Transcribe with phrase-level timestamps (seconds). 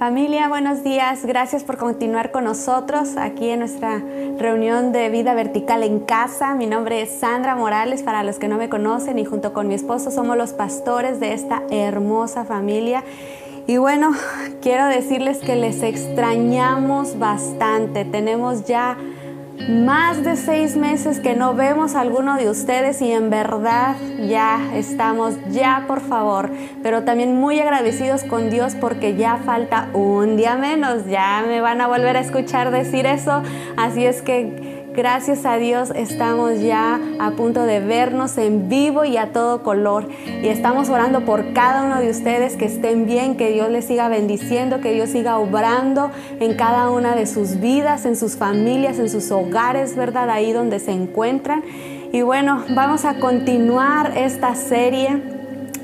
[0.00, 1.26] Familia, buenos días.
[1.26, 4.02] Gracias por continuar con nosotros aquí en nuestra
[4.38, 6.54] reunión de vida vertical en casa.
[6.54, 9.74] Mi nombre es Sandra Morales, para los que no me conocen, y junto con mi
[9.74, 13.04] esposo somos los pastores de esta hermosa familia.
[13.66, 14.12] Y bueno,
[14.62, 18.06] quiero decirles que les extrañamos bastante.
[18.06, 18.96] Tenemos ya
[19.68, 24.70] más de seis meses que no vemos a alguno de ustedes y en verdad ya
[24.74, 26.50] estamos, ya por favor,
[26.82, 31.80] pero también muy agradecidos con Dios porque ya falta un día menos, ya me van
[31.80, 33.42] a volver a escuchar decir eso,
[33.76, 39.16] así es que Gracias a Dios estamos ya a punto de vernos en vivo y
[39.16, 40.06] a todo color.
[40.42, 44.10] Y estamos orando por cada uno de ustedes que estén bien, que Dios les siga
[44.10, 49.08] bendiciendo, que Dios siga obrando en cada una de sus vidas, en sus familias, en
[49.08, 50.28] sus hogares, ¿verdad?
[50.28, 51.62] Ahí donde se encuentran.
[52.12, 55.22] Y bueno, vamos a continuar esta serie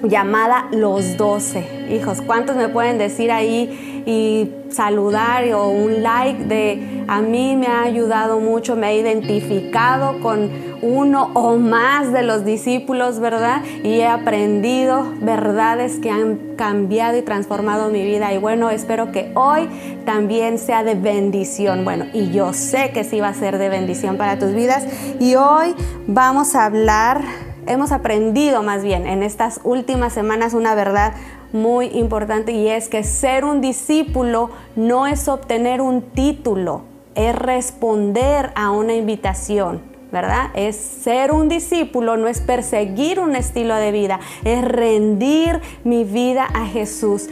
[0.03, 1.87] llamada Los Doce.
[1.91, 3.96] Hijos, ¿cuántos me pueden decir ahí?
[4.07, 10.21] Y saludar o un like de a mí me ha ayudado mucho, me ha identificado
[10.21, 10.51] con
[10.83, 13.63] uno o más de los discípulos, ¿verdad?
[13.83, 18.33] Y he aprendido verdades que han cambiado y transformado mi vida.
[18.33, 19.69] Y bueno, espero que hoy
[20.05, 21.85] también sea de bendición.
[21.85, 24.85] Bueno, y yo sé que sí va a ser de bendición para tus vidas.
[25.21, 25.75] Y hoy
[26.07, 27.23] vamos a hablar,
[27.67, 31.15] hemos aprendido más bien en estas últimas semanas una verdad
[31.53, 36.83] muy importante y es que ser un discípulo no es obtener un título,
[37.15, 39.97] es responder a una invitación.
[40.13, 40.51] ¿verdad?
[40.55, 46.47] Es ser un discípulo, no es perseguir un estilo de vida, es rendir mi vida
[46.55, 47.29] a Jesús.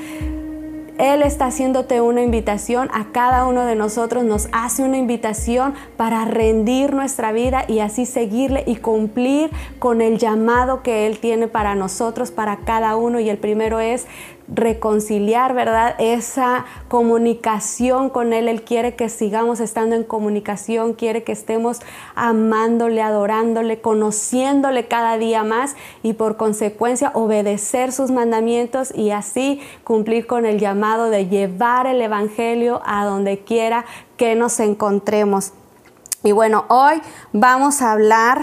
[0.98, 6.24] Él está haciéndote una invitación, a cada uno de nosotros nos hace una invitación para
[6.24, 9.50] rendir nuestra vida y así seguirle y cumplir
[9.80, 13.18] con el llamado que Él tiene para nosotros, para cada uno.
[13.18, 14.06] Y el primero es
[14.48, 15.94] reconciliar, ¿verdad?
[15.98, 18.48] Esa comunicación con Él.
[18.48, 21.80] Él quiere que sigamos estando en comunicación, quiere que estemos
[22.14, 30.26] amándole, adorándole, conociéndole cada día más y por consecuencia obedecer sus mandamientos y así cumplir
[30.26, 33.84] con el llamado de llevar el Evangelio a donde quiera
[34.16, 35.52] que nos encontremos.
[36.22, 38.40] Y bueno, hoy vamos a hablar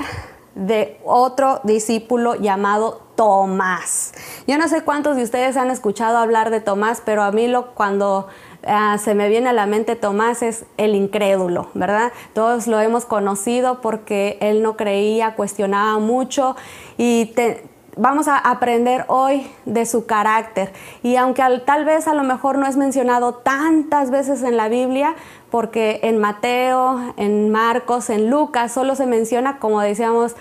[0.56, 4.14] de otro discípulo llamado Tomás.
[4.48, 7.74] Yo no sé cuántos de ustedes han escuchado hablar de Tomás, pero a mí lo
[7.74, 8.28] cuando
[8.66, 12.12] ah, se me viene a la mente Tomás es el incrédulo, ¿verdad?
[12.34, 16.56] Todos lo hemos conocido porque él no creía, cuestionaba mucho
[16.98, 17.34] y
[17.98, 20.72] vamos a aprender hoy de su carácter.
[21.04, 25.16] Y aunque tal vez a lo mejor no es mencionado tantas veces en la Biblia,
[25.50, 30.36] porque en Mateo, en Marcos, en Lucas solo se menciona, como decíamos,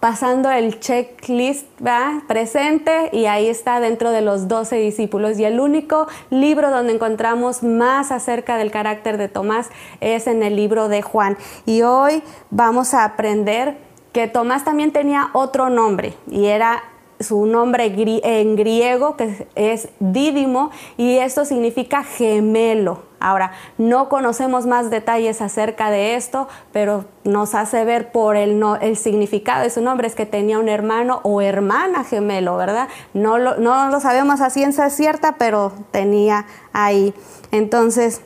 [0.00, 2.22] pasando el checklist ¿va?
[2.28, 5.38] presente y ahí está dentro de los doce discípulos.
[5.38, 10.56] Y el único libro donde encontramos más acerca del carácter de Tomás es en el
[10.56, 11.36] libro de Juan.
[11.66, 13.76] Y hoy vamos a aprender
[14.12, 16.82] que Tomás también tenía otro nombre y era
[17.20, 17.92] su nombre
[18.24, 23.02] en griego que es Dídimo y esto significa gemelo.
[23.20, 28.96] Ahora, no conocemos más detalles acerca de esto, pero nos hace ver por el, el
[28.96, 32.88] significado de su nombre, es que tenía un hermano o hermana gemelo, ¿verdad?
[33.14, 37.12] No lo, no lo sabemos a ciencia cierta, pero tenía ahí.
[37.50, 38.20] Entonces,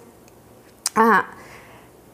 [0.94, 1.25] ah,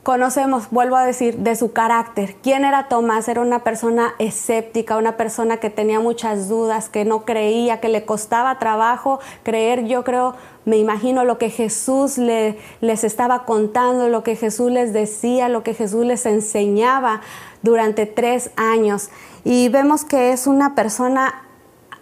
[0.08, 2.36] conocemos, vuelvo a decir, de su carácter.
[2.42, 3.28] ¿Quién era Tomás?
[3.28, 8.06] Era una persona escéptica, una persona que tenía muchas dudas, que no creía, que le
[8.06, 14.22] costaba trabajo creer, yo creo, me imagino lo que Jesús le, les estaba contando, lo
[14.22, 17.20] que Jesús les decía, lo que Jesús les enseñaba
[17.60, 19.10] durante tres años.
[19.44, 21.42] Y vemos que es una persona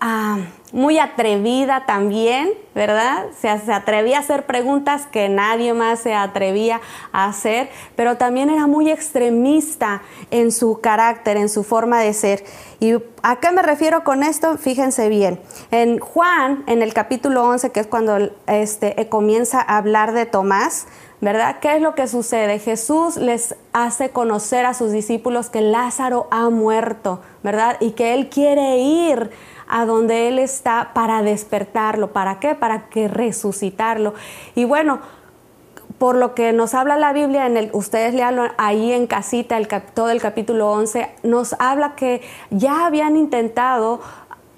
[0.00, 0.38] Ah,
[0.76, 3.28] muy atrevida también, ¿verdad?
[3.40, 6.82] Se, atrevía a hacer preguntas que nadie más se atrevía
[7.12, 12.44] a hacer, pero también era muy extremista en su carácter, en su forma de ser.
[12.78, 12.92] ¿Y
[13.22, 14.58] a qué me refiero con esto?
[14.58, 15.40] Fíjense bien.
[15.70, 20.88] En Juan, en el capítulo 11, que es cuando este, comienza a hablar de Tomás,
[21.22, 21.56] ¿verdad?
[21.60, 22.58] ¿Qué es lo que sucede?
[22.58, 27.78] Jesús les hace conocer a sus discípulos que Lázaro ha muerto, ¿verdad?
[27.80, 29.30] Y que Él quiere ir
[29.68, 32.12] a donde Él está para despertarlo.
[32.12, 32.54] ¿Para qué?
[32.54, 34.14] Para que resucitarlo.
[34.54, 35.00] Y bueno,
[35.98, 39.66] por lo que nos habla la Biblia, en el, ustedes leanlo ahí en casita, el,
[39.94, 42.20] todo el capítulo 11, nos habla que
[42.50, 44.00] ya habían intentado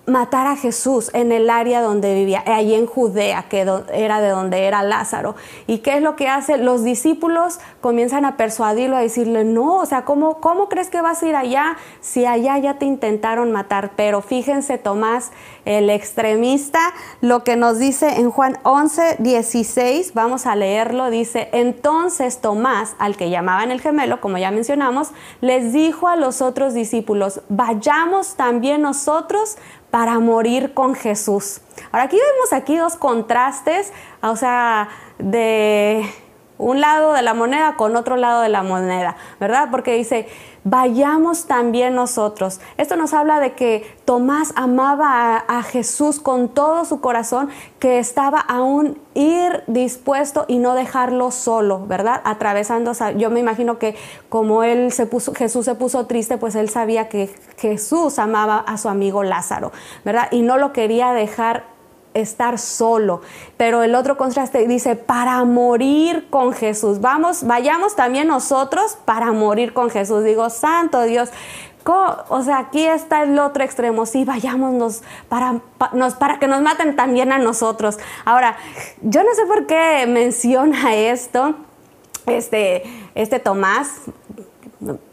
[0.09, 3.61] matar a Jesús en el área donde vivía, allí en Judea, que
[3.93, 5.37] era de donde era Lázaro.
[5.67, 6.59] ¿Y qué es lo que hace?
[6.59, 11.23] Los discípulos comienzan a persuadirlo, a decirle, no, o sea, ¿cómo, cómo crees que vas
[11.23, 13.93] a ir allá si allá ya te intentaron matar?
[13.97, 15.31] Pero fíjense, Tomás,
[15.65, 16.81] el extremista,
[17.21, 23.17] lo que nos dice en Juan 11, 16, vamos a leerlo, dice, entonces Tomás, al
[23.17, 25.11] que llamaban el gemelo, como ya mencionamos,
[25.43, 29.59] les dijo a los otros discípulos, vayamos también nosotros
[29.91, 31.61] para morir con Jesús.
[31.93, 33.93] Ahora aquí vemos aquí dos contrastes,
[34.23, 34.89] o sea,
[35.19, 36.05] de
[36.59, 39.69] un lado de la moneda con otro lado de la moneda, ¿verdad?
[39.71, 40.29] Porque dice,
[40.65, 42.61] vayamos también nosotros.
[42.77, 48.41] Esto nos habla de que Tomás amaba a, Jesús con todo su corazón, que estaba
[48.41, 52.21] aún ir dispuesto y no dejarlo solo, ¿verdad?
[52.25, 53.97] Atravesando, yo me imagino que
[54.29, 58.79] como él se puso, Jesús se puso triste, pues él sabía que Jesús amaba a
[58.79, 59.73] su amigo Lázaro,
[60.05, 60.29] ¿verdad?
[60.31, 61.78] Y no lo quería dejar
[62.15, 63.21] estar solo.
[63.57, 67.01] Pero el otro contraste dice, para morir con Jesús.
[67.01, 70.25] Vamos, vayamos también nosotros para morir con Jesús.
[70.25, 71.31] Digo, santo Dios.
[72.29, 74.05] O sea, aquí está el otro extremo.
[74.05, 75.61] Sí, vayámonos para,
[76.19, 77.99] para que nos maten también a nosotros.
[78.27, 78.57] Ahora,
[79.01, 81.55] yo no sé por qué menciona esto
[82.29, 82.83] este,
[83.15, 84.03] este Tomás,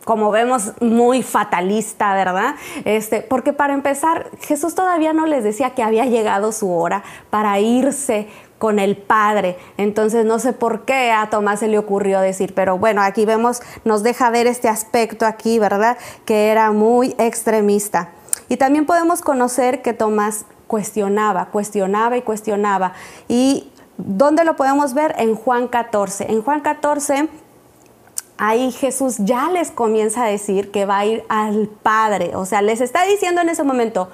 [0.03, 2.55] como vemos, muy fatalista, ¿verdad?
[2.83, 7.59] Este, porque para empezar, Jesús todavía no les decía que había llegado su hora para
[7.59, 8.27] irse
[8.59, 9.57] con el Padre.
[9.77, 13.61] Entonces no sé por qué a Tomás se le ocurrió decir, pero bueno, aquí vemos,
[13.83, 15.97] nos deja ver este aspecto aquí, ¿verdad?
[16.25, 18.09] Que era muy extremista.
[18.49, 22.93] Y también podemos conocer que Tomás cuestionaba, cuestionaba y cuestionaba.
[23.27, 25.15] ¿Y dónde lo podemos ver?
[25.17, 26.31] En Juan 14.
[26.31, 27.29] En Juan 14
[28.37, 32.35] ahí Jesús ya les comienza a decir que va a ir al Padre.
[32.35, 34.09] O sea, les está diciendo en ese momento,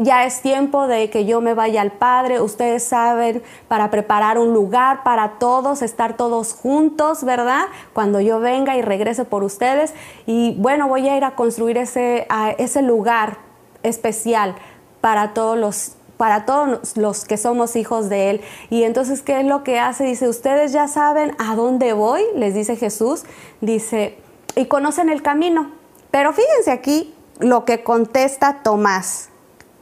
[0.00, 4.52] ya es tiempo de que yo me vaya al Padre, ustedes saben, para preparar un
[4.52, 7.64] lugar para todos, estar todos juntos, ¿verdad?
[7.92, 9.94] Cuando yo venga y regrese por ustedes.
[10.26, 12.26] Y bueno, voy a ir a construir ese,
[12.58, 13.38] ese lugar
[13.82, 14.54] especial
[15.00, 18.40] para todos los para todos los que somos hijos de Él.
[18.70, 20.04] Y entonces, ¿qué es lo que hace?
[20.04, 23.24] Dice, ustedes ya saben a dónde voy, les dice Jesús,
[23.60, 24.18] dice,
[24.56, 25.70] y conocen el camino.
[26.10, 29.30] Pero fíjense aquí lo que contesta Tomás.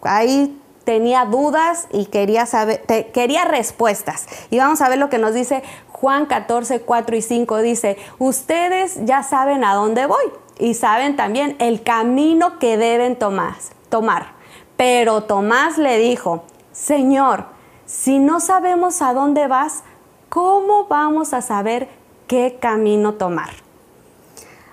[0.03, 2.83] Ahí tenía dudas y quería saber,
[3.13, 4.27] quería respuestas.
[4.51, 7.59] Y vamos a ver lo que nos dice Juan 14, 4 y 5.
[7.59, 10.25] Dice, ustedes ya saben a dónde voy
[10.59, 13.55] y saben también el camino que deben tomar.
[13.89, 14.42] tomar.
[14.77, 17.47] Pero Tomás le dijo, Señor,
[17.87, 19.83] si no sabemos a dónde vas,
[20.29, 21.89] ¿cómo vamos a saber
[22.27, 23.51] qué camino tomar?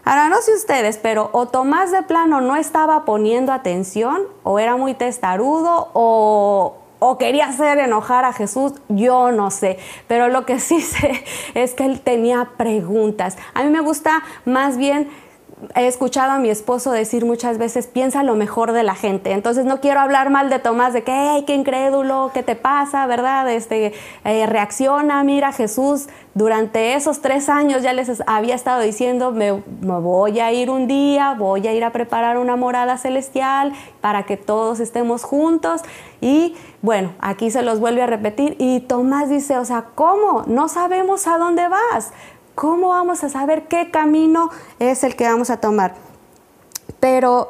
[0.05, 4.75] Ahora no sé ustedes, pero o Tomás de plano no estaba poniendo atención, o era
[4.75, 9.77] muy testarudo, o, o quería hacer enojar a Jesús, yo no sé.
[10.07, 11.23] Pero lo que sí sé
[11.53, 13.37] es que él tenía preguntas.
[13.53, 15.09] A mí me gusta más bien
[15.75, 19.31] he escuchado a mi esposo decir muchas veces, piensa lo mejor de la gente.
[19.31, 23.05] Entonces no quiero hablar mal de Tomás, de que, hey, qué incrédulo, qué te pasa,
[23.07, 23.49] ¿verdad?
[23.51, 29.61] Este, eh, reacciona, mira, Jesús durante esos tres años ya les había estado diciendo, me,
[29.81, 34.23] me, voy a ir un día, voy a ir a preparar una morada celestial para
[34.23, 35.81] que todos estemos juntos.
[36.21, 38.55] Y bueno, aquí se los vuelve a repetir.
[38.59, 40.43] Y Tomás dice, o sea, ¿cómo?
[40.47, 42.13] No sabemos a dónde vas.
[42.59, 45.95] ¿Cómo vamos a saber qué camino es el que vamos a tomar?
[46.99, 47.47] Pero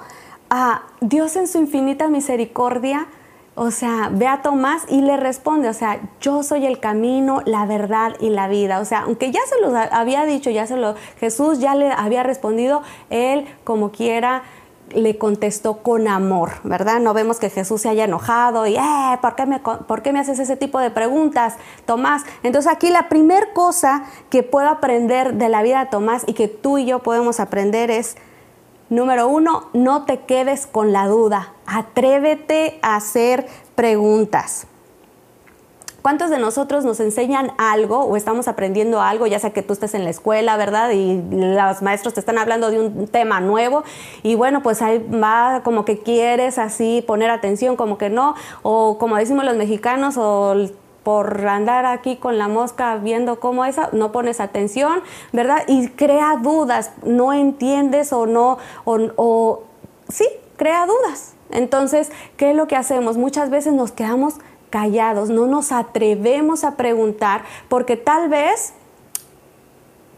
[0.51, 3.07] ah, Dios en su infinita misericordia,
[3.55, 7.65] o sea, ve a Tomás y le responde, o sea, yo soy el camino, la
[7.65, 8.79] verdad y la vida.
[8.79, 12.21] O sea, aunque ya se lo había dicho, ya se lo, Jesús ya le había
[12.21, 14.43] respondido, él como quiera
[14.93, 16.99] le contestó con amor, ¿verdad?
[16.99, 20.19] No vemos que Jesús se haya enojado y, eh, ¿por qué, me, ¿por qué me
[20.19, 21.55] haces ese tipo de preguntas,
[21.85, 22.23] Tomás?
[22.43, 26.47] Entonces aquí la primera cosa que puedo aprender de la vida de Tomás y que
[26.47, 28.15] tú y yo podemos aprender es,
[28.89, 34.68] número uno, no te quedes con la duda, atrévete a hacer preguntas.
[36.09, 39.93] ¿Cuántos de nosotros nos enseñan algo o estamos aprendiendo algo, ya sea que tú estés
[39.93, 40.89] en la escuela, ¿verdad?
[40.89, 43.83] Y los maestros te están hablando de un tema nuevo
[44.23, 48.97] y bueno, pues ahí va como que quieres así poner atención, como que no, o
[48.97, 50.55] como decimos los mexicanos, o
[51.03, 55.59] por andar aquí con la mosca viendo cómo es, no pones atención, ¿verdad?
[55.67, 59.63] Y crea dudas, no entiendes o no, o, o
[60.07, 60.25] sí,
[60.57, 61.35] crea dudas.
[61.51, 63.15] Entonces, ¿qué es lo que hacemos?
[63.17, 64.39] Muchas veces nos quedamos
[64.69, 68.73] callados, no nos atrevemos a preguntar porque tal vez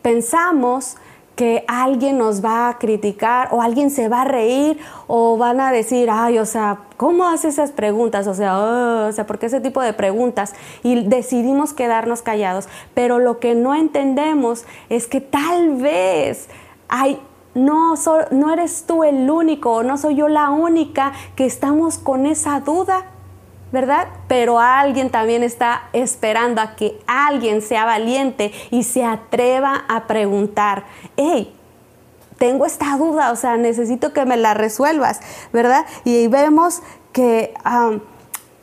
[0.02, 0.98] pensamos
[1.36, 4.78] que alguien nos va a criticar o alguien se va a reír
[5.08, 8.28] o van a decir, ay, o sea, ¿cómo hace esas preguntas?
[8.28, 10.54] O sea, oh, o sea, ¿por qué ese tipo de preguntas?
[10.84, 12.68] Y decidimos quedarnos callados.
[12.94, 16.48] Pero lo que no entendemos es que tal vez
[16.90, 17.20] hay
[17.54, 17.96] no,
[18.32, 23.06] no eres tú el único, no soy yo la única que estamos con esa duda.
[23.72, 24.08] ¿Verdad?
[24.28, 30.86] Pero alguien también está esperando a que alguien sea valiente y se atreva a preguntar,
[31.18, 31.54] hey,
[32.38, 35.20] tengo esta duda, o sea, necesito que me la resuelvas,
[35.54, 35.86] ¿verdad?
[36.04, 36.82] Y vemos
[37.14, 37.54] que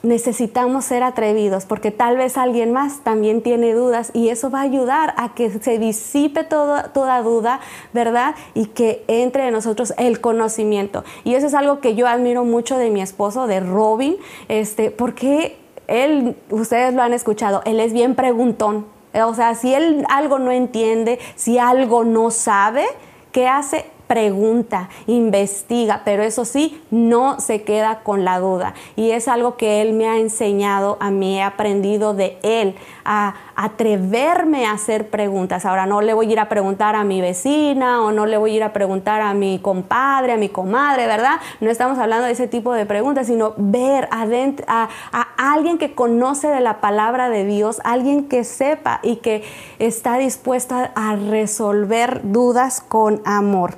[0.03, 4.63] necesitamos ser atrevidos porque tal vez alguien más también tiene dudas y eso va a
[4.63, 7.61] ayudar a que se disipe toda duda,
[7.93, 8.35] ¿verdad?
[8.55, 11.05] Y que entre en nosotros el conocimiento.
[11.25, 14.17] Y eso es algo que yo admiro mucho de mi esposo, de Robin,
[14.49, 15.57] este, porque
[15.89, 18.87] él, ustedes lo han escuchado, él es bien preguntón.
[19.15, 22.85] O sea, si él algo no entiende, si algo no sabe,
[23.33, 23.87] ¿qué hace?
[24.09, 28.75] Pregunta, investiga, pero eso sí, no se queda con la duda.
[28.97, 32.75] Y es algo que Él me ha enseñado, a mí he aprendido de Él,
[33.05, 35.65] a atreverme a hacer preguntas.
[35.65, 38.53] Ahora no le voy a ir a preguntar a mi vecina o no le voy
[38.53, 41.37] a ir a preguntar a mi compadre, a mi comadre, ¿verdad?
[41.61, 45.95] No estamos hablando de ese tipo de preguntas, sino ver adentro, a, a alguien que
[45.95, 49.45] conoce de la palabra de Dios, alguien que sepa y que
[49.79, 53.77] está dispuesta a resolver dudas con amor.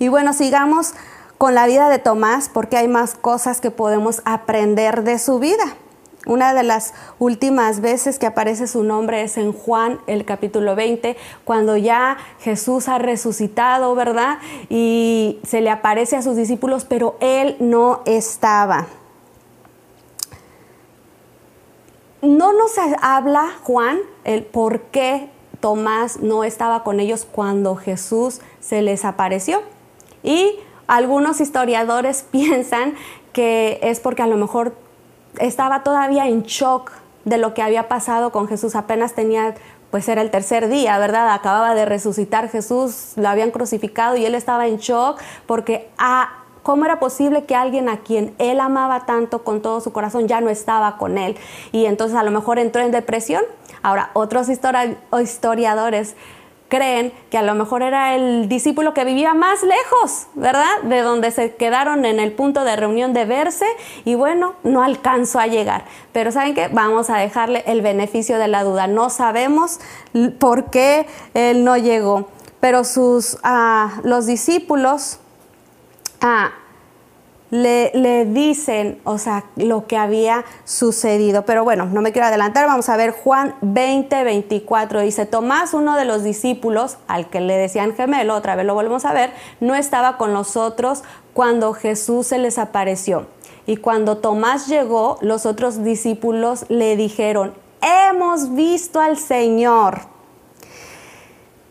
[0.00, 0.94] Y bueno, sigamos
[1.36, 5.76] con la vida de Tomás porque hay más cosas que podemos aprender de su vida.
[6.24, 11.18] Una de las últimas veces que aparece su nombre es en Juan, el capítulo 20,
[11.44, 14.38] cuando ya Jesús ha resucitado, ¿verdad?
[14.70, 18.86] Y se le aparece a sus discípulos, pero él no estaba.
[22.22, 25.28] No nos habla Juan el por qué
[25.60, 29.60] Tomás no estaba con ellos cuando Jesús se les apareció.
[30.22, 32.94] Y algunos historiadores piensan
[33.32, 34.74] que es porque a lo mejor
[35.38, 36.90] estaba todavía en shock
[37.24, 38.74] de lo que había pasado con Jesús.
[38.74, 39.54] Apenas tenía,
[39.90, 41.32] pues era el tercer día, ¿verdad?
[41.32, 46.84] Acababa de resucitar Jesús, lo habían crucificado y él estaba en shock porque ah, ¿Cómo
[46.84, 50.50] era posible que alguien a quien él amaba tanto con todo su corazón ya no
[50.50, 51.36] estaba con él?
[51.72, 53.42] Y entonces a lo mejor entró en depresión.
[53.82, 56.16] Ahora, otros historiadores
[56.70, 60.80] creen que a lo mejor era el discípulo que vivía más lejos, ¿verdad?
[60.84, 63.66] De donde se quedaron en el punto de reunión de verse
[64.06, 65.84] y bueno, no alcanzó a llegar.
[66.12, 66.68] Pero ¿saben qué?
[66.68, 68.86] Vamos a dejarle el beneficio de la duda.
[68.86, 69.80] No sabemos
[70.38, 72.28] por qué él no llegó,
[72.60, 75.18] pero sus, ah, los discípulos
[76.22, 76.52] ah,
[77.50, 81.44] le, dicen, o sea, lo que había sucedido.
[81.44, 85.00] Pero bueno, no me quiero adelantar, vamos a ver Juan 20, 24.
[85.00, 89.04] Dice, Tomás, uno de los discípulos, al que le decían gemelo, otra vez lo volvemos
[89.04, 91.02] a ver, no estaba con nosotros
[91.34, 93.26] cuando Jesús se les apareció.
[93.66, 100.02] Y cuando Tomás llegó, los otros discípulos le dijeron, hemos visto al Señor.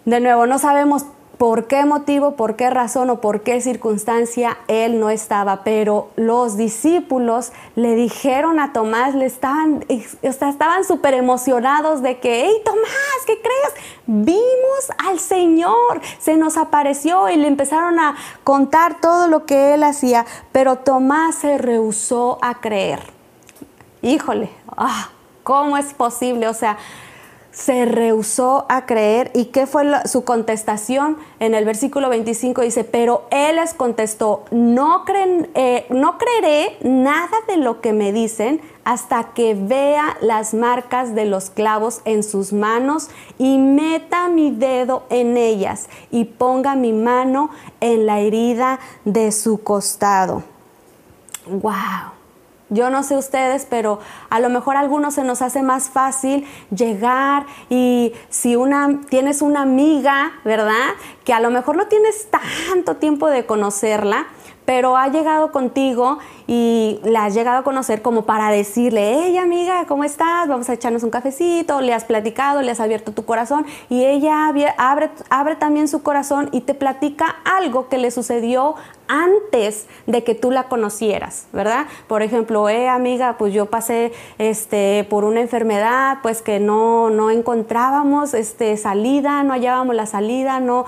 [0.06, 1.06] De nuevo, no sabemos
[1.40, 6.58] por qué motivo, por qué razón o por qué circunstancia él no estaba, pero los
[6.58, 9.86] discípulos le dijeron a Tomás, le estaban,
[10.22, 13.74] estaban súper emocionados de que, hey Tomás, ¿qué crees?
[14.06, 19.84] Vimos al Señor, se nos apareció y le empezaron a contar todo lo que él
[19.84, 23.00] hacía, pero Tomás se rehusó a creer.
[24.02, 25.08] Híjole, ah,
[25.44, 26.50] ¿cómo es posible?
[26.50, 26.78] O sea,
[27.60, 29.32] se rehusó a creer.
[29.36, 31.18] ¿Y qué fue su contestación?
[31.40, 37.38] En el versículo 25 dice, pero él les contestó, no, creen, eh, no creeré nada
[37.50, 42.54] de lo que me dicen hasta que vea las marcas de los clavos en sus
[42.54, 47.50] manos y meta mi dedo en ellas y ponga mi mano
[47.82, 50.44] en la herida de su costado.
[51.46, 52.19] ¡Wow!
[52.70, 54.00] Yo no sé ustedes, pero
[54.30, 59.42] a lo mejor a algunos se nos hace más fácil llegar y si una tienes
[59.42, 60.90] una amiga, ¿verdad?
[61.24, 64.28] Que a lo mejor no tienes tanto tiempo de conocerla,
[64.66, 66.20] pero ha llegado contigo
[66.52, 70.48] y la has llegado a conocer como para decirle, hey amiga, ¿cómo estás?
[70.48, 74.48] Vamos a echarnos un cafecito, le has platicado, le has abierto tu corazón y ella
[74.48, 78.74] abre, también su corazón y te platica algo que le sucedió
[79.10, 81.88] antes de que tú la conocieras, ¿verdad?
[82.08, 87.32] Por ejemplo, eh, amiga, pues yo pasé este, por una enfermedad, pues que no, no
[87.32, 90.86] encontrábamos este, salida, no hallábamos la salida, no,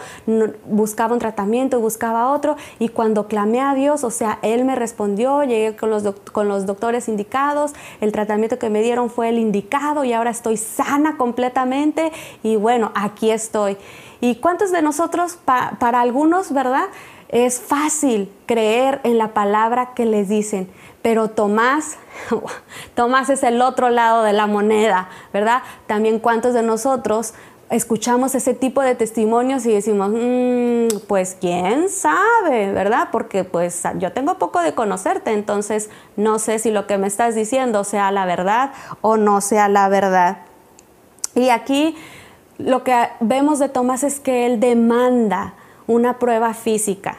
[0.66, 5.42] buscaba un tratamiento, buscaba otro, y cuando clamé a Dios, o sea, Él me respondió,
[5.52, 10.04] llegué con los, con los doctores indicados, el tratamiento que me dieron fue el indicado
[10.04, 12.12] y ahora estoy sana completamente
[12.44, 13.78] y bueno, aquí estoy.
[14.20, 16.86] ¿Y cuántos de nosotros, para algunos, verdad?
[17.30, 20.70] Es fácil creer en la palabra que les dicen,
[21.02, 21.98] pero Tomás,
[22.96, 25.64] Tomás es el otro lado de la moneda, ¿verdad?
[25.88, 27.34] También cuántos de nosotros
[27.72, 33.08] escuchamos ese tipo de testimonios y decimos, mm, pues quién sabe, ¿verdad?
[33.12, 37.34] Porque pues yo tengo poco de conocerte, entonces no sé si lo que me estás
[37.34, 40.40] diciendo sea la verdad o no sea la verdad.
[41.34, 41.96] Y aquí
[42.58, 45.54] lo que vemos de Tomás es que él demanda
[45.88, 47.18] una prueba física.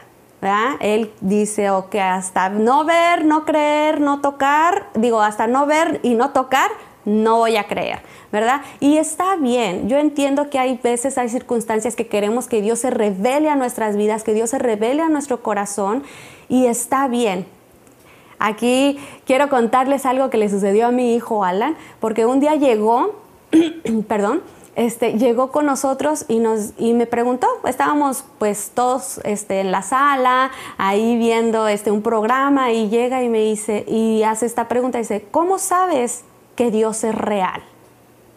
[0.81, 6.15] Él dice, ok, hasta no ver, no creer, no tocar, digo, hasta no ver y
[6.15, 6.69] no tocar,
[7.05, 8.01] no voy a creer,
[8.33, 8.61] ¿verdad?
[8.79, 12.89] Y está bien, yo entiendo que hay veces, hay circunstancias que queremos que Dios se
[12.89, 16.01] revele a nuestras vidas, que Dios se revele a nuestro corazón
[16.49, 17.45] y está bien.
[18.39, 18.97] Aquí
[19.27, 23.21] quiero contarles algo que le sucedió a mi hijo Alan, porque un día llegó,
[24.07, 24.41] perdón,
[24.75, 29.83] este, llegó con nosotros y, nos, y me preguntó, estábamos pues todos este, en la
[29.83, 30.49] sala,
[30.79, 35.23] ahí viendo este, un programa y llega y me dice, y hace esta pregunta, dice,
[35.29, 36.23] ¿cómo sabes
[36.55, 37.61] que Dios es real?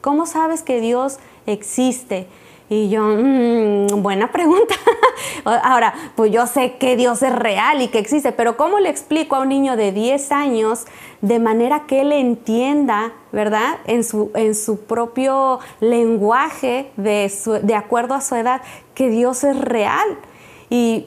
[0.06, 2.28] ¿Cómo sabes que Dios existe?
[2.68, 4.76] Y yo, mm, buena pregunta.
[5.44, 9.34] Ahora, pues yo sé que Dios es real y que existe, pero ¿cómo le explico
[9.34, 10.84] a un niño de 10 años
[11.22, 13.78] de manera que él entienda, ¿verdad?
[13.88, 17.28] En su, en su propio lenguaje, de,
[17.64, 18.62] de acuerdo a su edad,
[18.94, 20.06] que Dios es real.
[20.70, 21.06] Y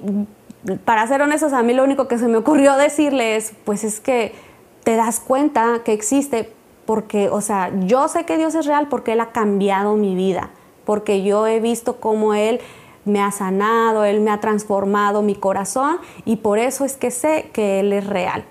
[0.84, 4.02] para ser honestos, a mí lo único que se me ocurrió decirle es, pues es
[4.02, 4.36] que
[4.84, 6.52] te das cuenta que existe,
[6.90, 10.50] porque, o sea, yo sé que Dios es real porque Él ha cambiado mi vida,
[10.86, 12.62] porque yo he visto cómo Él
[13.06, 17.52] me ha sanado, Él me ha transformado mi corazón y por eso es que sé
[17.54, 18.44] que Él es real.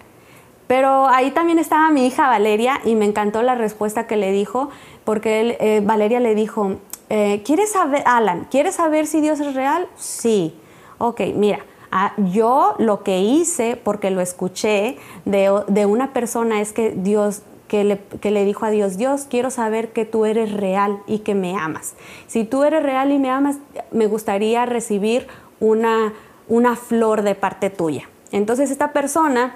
[0.69, 4.69] Pero ahí también estaba mi hija Valeria y me encantó la respuesta que le dijo,
[5.03, 6.77] porque eh, Valeria le dijo,
[7.09, 9.89] eh, ¿quieres saber, Alan, ¿quieres saber si Dios es real?
[9.97, 10.57] Sí.
[10.99, 11.59] Ok, mira,
[11.91, 17.85] ah, yo lo que hice, porque lo escuché de una persona, es que Dios que
[17.85, 21.95] le, dijo a Dios, Dios, quiero saber que tú eres real y que me amas.
[22.27, 23.59] Si tú eres real y me amas,
[23.93, 25.29] me gustaría recibir
[25.61, 26.15] una,
[26.49, 28.09] una flor de parte tuya.
[28.33, 29.55] Entonces esta persona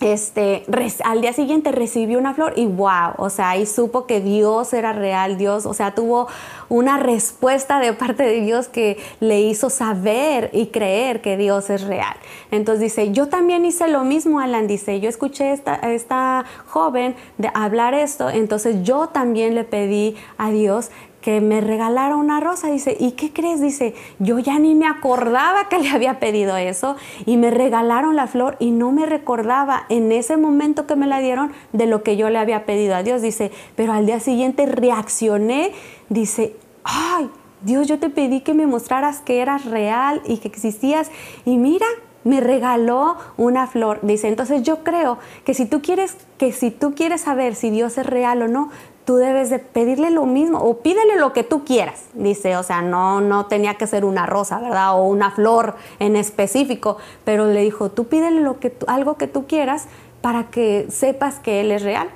[0.00, 0.64] este,
[1.04, 4.92] al día siguiente recibió una flor y wow, o sea, ahí supo que Dios era
[4.92, 6.28] real, Dios, o sea, tuvo
[6.68, 11.82] una respuesta de parte de Dios que le hizo saber y creer que Dios es
[11.82, 12.16] real.
[12.50, 17.16] Entonces dice, yo también hice lo mismo, Alan, dice, yo escuché a esta, esta joven
[17.38, 22.70] de hablar esto, entonces yo también le pedí a Dios que me regalara una rosa.
[22.70, 23.60] Dice, ¿y qué crees?
[23.60, 28.26] Dice, yo ya ni me acordaba que le había pedido eso y me regalaron la
[28.26, 32.16] flor y no me recordaba en ese momento que me la dieron de lo que
[32.16, 33.22] yo le había pedido a Dios.
[33.22, 35.72] Dice, pero al día siguiente reaccioné.
[36.08, 37.30] Dice, ay,
[37.62, 41.10] Dios, yo te pedí que me mostraras que eras real y que existías
[41.44, 41.86] y mira,
[42.24, 44.00] me regaló una flor.
[44.02, 47.98] Dice, entonces yo creo que si tú quieres que si tú quieres saber si Dios
[47.98, 48.70] es real o no,
[49.08, 52.82] tú debes de pedirle lo mismo o pídele lo que tú quieras, dice, o sea,
[52.82, 55.00] no, no tenía que ser una rosa, ¿verdad?
[55.00, 59.46] O una flor en específico, pero le dijo, tú pídele lo que algo que tú
[59.46, 59.86] quieras
[60.20, 62.10] para que sepas que Él es real.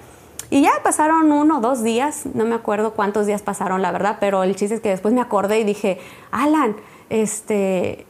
[0.50, 4.18] Y ya pasaron uno o dos días, no me acuerdo cuántos días pasaron, la verdad,
[4.20, 5.98] pero el chiste es que después me acordé y dije,
[6.30, 6.76] Alan,
[7.08, 8.04] este,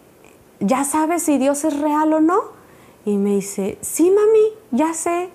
[0.59, 2.41] ¿ya sabes si Dios es real o no?
[3.05, 5.31] Y me dice, sí, mami, ya sé.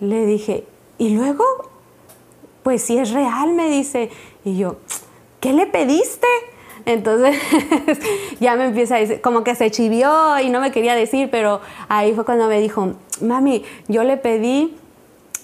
[0.00, 0.66] Le dije,
[0.98, 1.44] ¿y luego?
[2.68, 4.10] Pues si es real, me dice.
[4.44, 4.76] Y yo,
[5.40, 6.26] ¿qué le pediste?
[6.84, 7.34] Entonces
[8.40, 11.62] ya me empieza a decir, como que se chivió y no me quería decir, pero
[11.88, 14.76] ahí fue cuando me dijo, mami, yo le pedí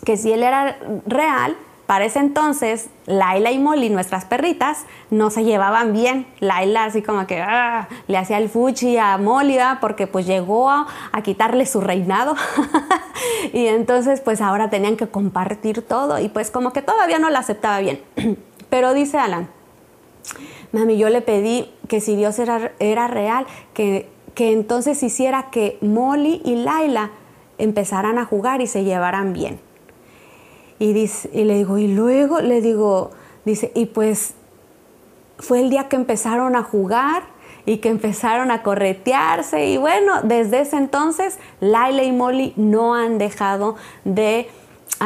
[0.05, 1.57] que si él era real,
[1.87, 6.27] para ese entonces, Laila y Molly, nuestras perritas, no se llevaban bien.
[6.41, 10.87] Laila así como que ah, le hacía el fuchi a Molly, porque pues llegó a,
[11.23, 12.37] quitarle su reinado.
[13.53, 17.41] y entonces pues ahora tenían que compartir todo y pues como que todavía no la
[17.41, 18.01] aceptaba bien.
[18.71, 19.49] Pero dice Alan,
[20.73, 25.77] mami, yo le pedí que si Dios era, era real, que, que entonces hiciera que
[25.83, 27.11] Molly y Laila
[27.59, 29.61] empezaran a jugar y se llevaran bien.
[30.85, 33.11] Y, le digo, y luego le digo,
[33.47, 34.35] dice, y pues
[35.39, 37.23] fue el día que empezaron a jugar
[37.65, 43.17] y que empezaron a corretearse y bueno, desde ese entonces Laila y Molly no han
[43.17, 44.51] dejado de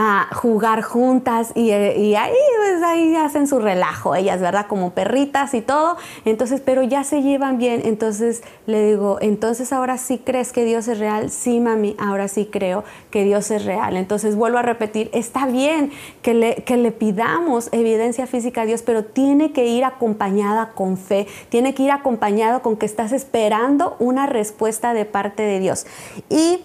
[0.00, 4.66] a jugar juntas y, y, ahí, pues, ahí hacen su relajo ellas, ¿verdad?
[4.68, 5.96] Como perritas y todo.
[6.24, 7.82] Entonces, pero ya se llevan bien.
[7.84, 11.32] Entonces le digo, entonces ahora sí crees que Dios es real.
[11.32, 13.96] Sí, mami, ahora sí creo que Dios es real.
[13.96, 15.90] Entonces vuelvo a repetir, está bien
[16.22, 20.96] que le, que le pidamos evidencia física a Dios, pero tiene que ir acompañada con
[20.96, 25.86] fe, tiene que ir acompañado con que estás esperando una respuesta de parte de Dios.
[26.30, 26.60] Y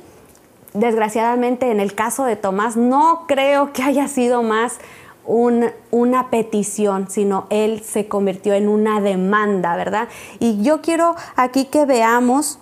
[0.74, 4.80] desgraciadamente en el caso de Tomás no creo que haya sido más
[5.26, 10.10] una petición, sino él se convirtió en una demanda, ¿verdad?
[10.40, 12.60] Y yo quiero aquí que veamos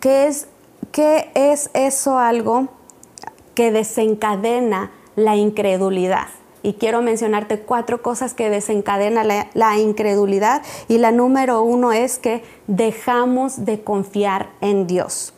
[0.00, 0.46] qué es,
[0.92, 2.68] qué es eso algo
[3.54, 6.28] que desencadena la incredulidad.
[6.62, 10.62] Y quiero mencionarte cuatro cosas que desencadenan la, la, incredulidad.
[10.88, 15.32] Y la número uno es que dejamos de confiar en Dios.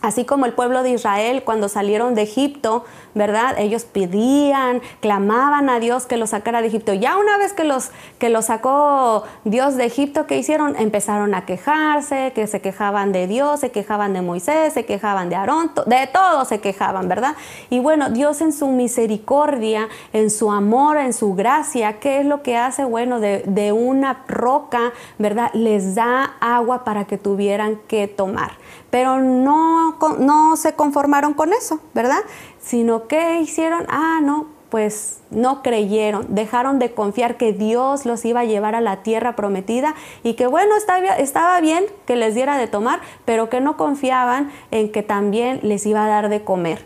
[0.00, 2.84] Así como el pueblo de Israel cuando salieron de Egipto,
[3.14, 3.56] ¿verdad?
[3.58, 6.94] Ellos pedían, clamaban a Dios que los sacara de Egipto.
[6.94, 10.76] Ya una vez que los, que los sacó Dios de Egipto, ¿qué hicieron?
[10.76, 15.36] Empezaron a quejarse, que se quejaban de Dios, se quejaban de Moisés, se quejaban de
[15.36, 17.34] Aarón, de todos se quejaban, ¿verdad?
[17.68, 22.42] Y bueno, Dios en su misericordia, en su amor, en su gracia, ¿qué es lo
[22.42, 22.84] que hace?
[22.84, 25.50] Bueno, de, de una roca, ¿verdad?
[25.54, 28.52] Les da agua para que tuvieran que tomar
[28.90, 32.20] pero no, no se conformaron con eso, ¿verdad?
[32.60, 38.40] Sino que hicieron, ah, no, pues no creyeron, dejaron de confiar que Dios los iba
[38.40, 42.58] a llevar a la tierra prometida y que bueno, estaba, estaba bien que les diera
[42.58, 46.84] de tomar, pero que no confiaban en que también les iba a dar de comer.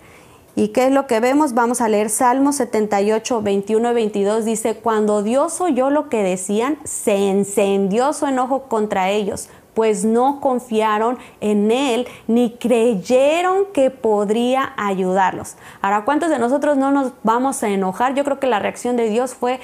[0.54, 1.54] ¿Y qué es lo que vemos?
[1.54, 4.44] Vamos a leer Salmo 78, 21 y 22.
[4.44, 10.40] Dice, cuando Dios oyó lo que decían, se encendió su enojo contra ellos pues no
[10.40, 15.56] confiaron en Él ni creyeron que podría ayudarlos.
[15.80, 18.14] Ahora, ¿cuántos de nosotros no nos vamos a enojar?
[18.14, 19.60] Yo creo que la reacción de Dios fue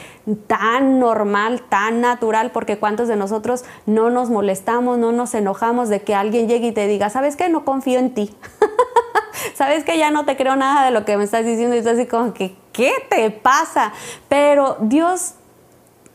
[0.46, 6.02] tan normal, tan natural, porque ¿cuántos de nosotros no nos molestamos, no nos enojamos de
[6.02, 7.48] que alguien llegue y te diga, ¿sabes qué?
[7.48, 8.34] No confío en ti.
[9.54, 11.74] ¿Sabes que ya no te creo nada de lo que me estás diciendo?
[11.74, 13.92] Y estás así como que, ¿qué te pasa?
[14.28, 15.34] Pero Dios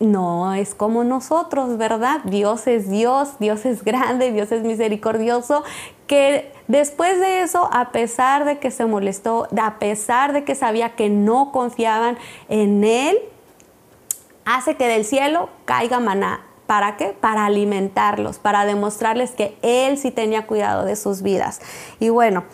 [0.04, 2.22] no es como nosotros, ¿verdad?
[2.26, 5.63] Dios es Dios, Dios es grande, Dios es misericordioso,
[6.08, 10.96] que después de eso, a pesar de que se molestó, a pesar de que sabía
[10.96, 12.18] que no confiaban
[12.50, 13.18] en Él,
[14.46, 16.46] hace que del cielo caiga maná.
[16.68, 17.16] ¿Para qué?
[17.20, 21.62] Para alimentarlos, para demostrarles que Él sí tenía cuidado de sus vidas.
[22.00, 22.46] Y bueno,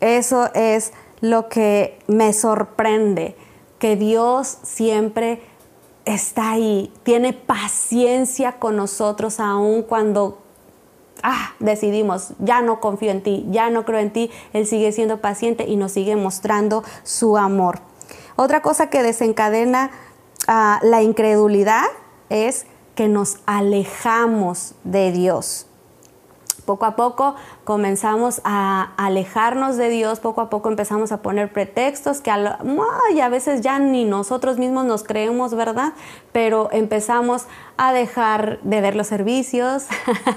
[0.00, 3.36] eso es lo que me sorprende,
[3.78, 5.40] que Dios siempre
[6.06, 10.38] está ahí, tiene paciencia con nosotros aún cuando
[11.22, 15.20] ah, decidimos, ya no confío en ti, ya no creo en ti, Él sigue siendo
[15.20, 17.80] paciente y nos sigue mostrando su amor.
[18.36, 19.90] Otra cosa que desencadena
[20.46, 21.84] ah, la incredulidad
[22.30, 25.66] es que nos alejamos de Dios.
[26.64, 27.34] Poco a poco
[27.66, 32.60] comenzamos a alejarnos de Dios, poco a poco empezamos a poner pretextos que a,
[33.20, 35.92] a veces ya ni nosotros mismos nos creemos, ¿verdad?
[36.30, 39.86] Pero empezamos a dejar de ver los servicios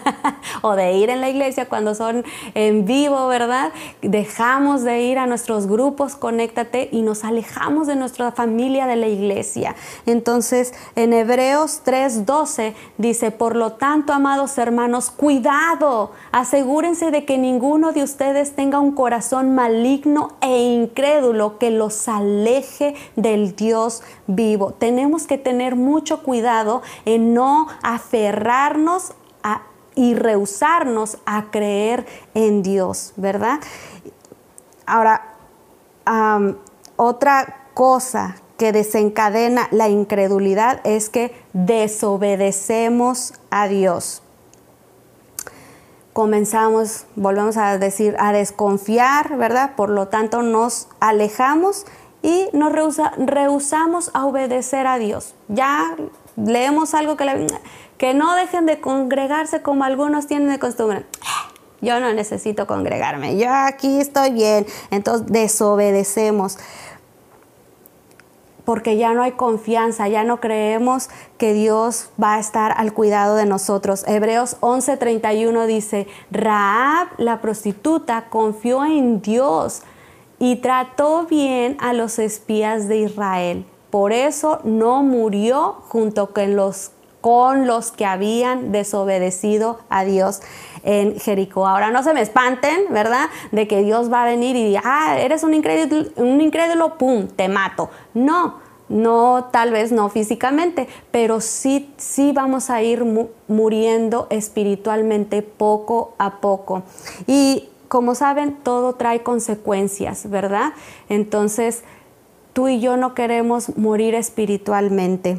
[0.61, 3.71] o de ir en la iglesia cuando son en vivo, ¿verdad?
[4.01, 9.07] Dejamos de ir a nuestros grupos, conéctate y nos alejamos de nuestra familia de la
[9.07, 9.75] iglesia.
[10.05, 17.91] Entonces, en Hebreos 3:12 dice, por lo tanto, amados hermanos, cuidado, asegúrense de que ninguno
[17.91, 24.73] de ustedes tenga un corazón maligno e incrédulo que los aleje del Dios vivo.
[24.73, 29.13] Tenemos que tener mucho cuidado en no aferrarnos
[29.95, 33.59] y rehusarnos a creer en Dios, ¿verdad?
[34.85, 35.35] Ahora,
[36.95, 44.21] otra cosa que desencadena la incredulidad es que desobedecemos a Dios
[46.19, 49.75] comenzamos, volvemos a decir, a desconfiar, ¿verdad?
[49.77, 51.85] Por lo tanto, nos alejamos
[52.21, 52.73] y nos
[53.17, 55.33] rehusamos a obedecer a Dios.
[55.47, 55.95] Ya
[56.45, 57.47] leemos algo que,
[57.97, 61.05] que no dejen de congregarse como algunos tienen de costumbre.
[61.81, 64.65] Yo no necesito congregarme, yo aquí estoy bien.
[64.91, 66.57] Entonces desobedecemos
[68.69, 73.35] porque ya no hay confianza, ya no creemos que Dios va a estar al cuidado
[73.35, 74.03] de nosotros.
[74.07, 79.81] Hebreos 11:31 dice, Raab, la prostituta, confió en Dios
[80.37, 83.65] y trató bien a los espías de Israel.
[83.89, 86.31] Por eso no murió junto
[87.21, 90.41] con los que habían desobedecido a Dios
[90.83, 91.67] en Jericó.
[91.67, 93.29] Ahora no se me espanten, ¿verdad?
[93.51, 97.49] De que Dios va a venir y ah, eres un incrédulo, un incrédulo, pum, te
[97.49, 97.89] mato.
[98.13, 98.55] No,
[98.89, 103.05] no, tal vez no físicamente, pero sí, sí vamos a ir
[103.47, 106.83] muriendo espiritualmente poco a poco.
[107.27, 110.73] Y como saben, todo trae consecuencias, ¿verdad?
[111.09, 111.83] Entonces,
[112.59, 115.37] tú y yo no queremos morir espiritualmente.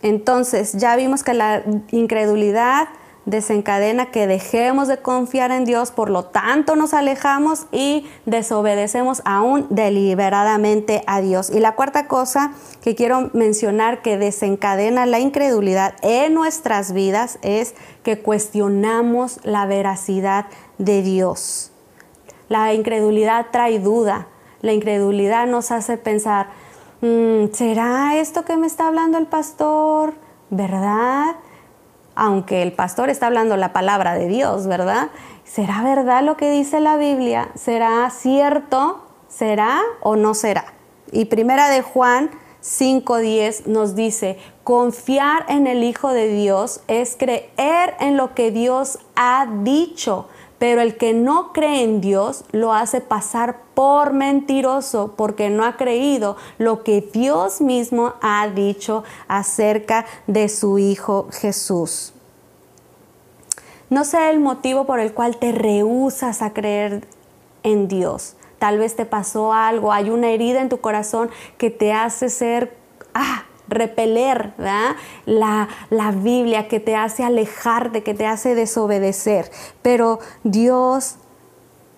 [0.00, 2.88] Entonces, ya vimos que la incredulidad
[3.26, 9.66] desencadena que dejemos de confiar en Dios, por lo tanto nos alejamos y desobedecemos aún
[9.68, 11.50] deliberadamente a Dios.
[11.50, 17.74] Y la cuarta cosa que quiero mencionar que desencadena la incredulidad en nuestras vidas es
[18.02, 20.46] que cuestionamos la veracidad
[20.78, 21.72] de Dios.
[22.48, 24.28] La incredulidad trae duda,
[24.60, 26.48] la incredulidad nos hace pensar,
[27.00, 30.14] mm, ¿será esto que me está hablando el pastor?
[30.50, 31.36] ¿Verdad?
[32.14, 35.08] aunque el pastor está hablando la palabra de Dios, ¿verdad?
[35.44, 37.50] ¿Será verdad lo que dice la Biblia?
[37.54, 39.04] ¿Será cierto?
[39.28, 40.64] ¿Será o no será?
[41.12, 42.30] Y primera de Juan
[42.62, 48.98] 5.10 nos dice, confiar en el Hijo de Dios es creer en lo que Dios
[49.16, 50.28] ha dicho
[50.64, 55.76] pero el que no cree en Dios lo hace pasar por mentiroso porque no ha
[55.76, 62.14] creído lo que Dios mismo ha dicho acerca de su Hijo Jesús.
[63.90, 67.06] No sé el motivo por el cual te rehusas a creer
[67.62, 68.34] en Dios.
[68.58, 72.74] Tal vez te pasó algo, hay una herida en tu corazón que te hace ser,
[73.12, 79.50] ah, repeler La, la Biblia, que te hace alejarte, que te hace desobedecer.
[79.82, 81.16] Pero Dios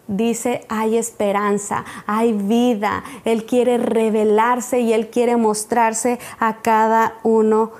[0.09, 3.05] dice, hay esperanza, hay vida.
[3.25, 7.73] Él quiere revelarse y Él quiere mostrarse a cada uno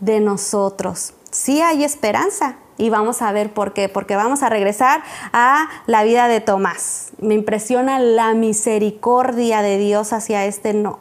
[0.00, 1.14] de nosotros.
[1.30, 2.56] Sí hay esperanza.
[2.78, 5.02] Y vamos a ver por qué, porque vamos a regresar
[5.34, 7.10] a la vida de Tomás.
[7.18, 10.98] Me impresiona la misericordia de Dios hacia este no,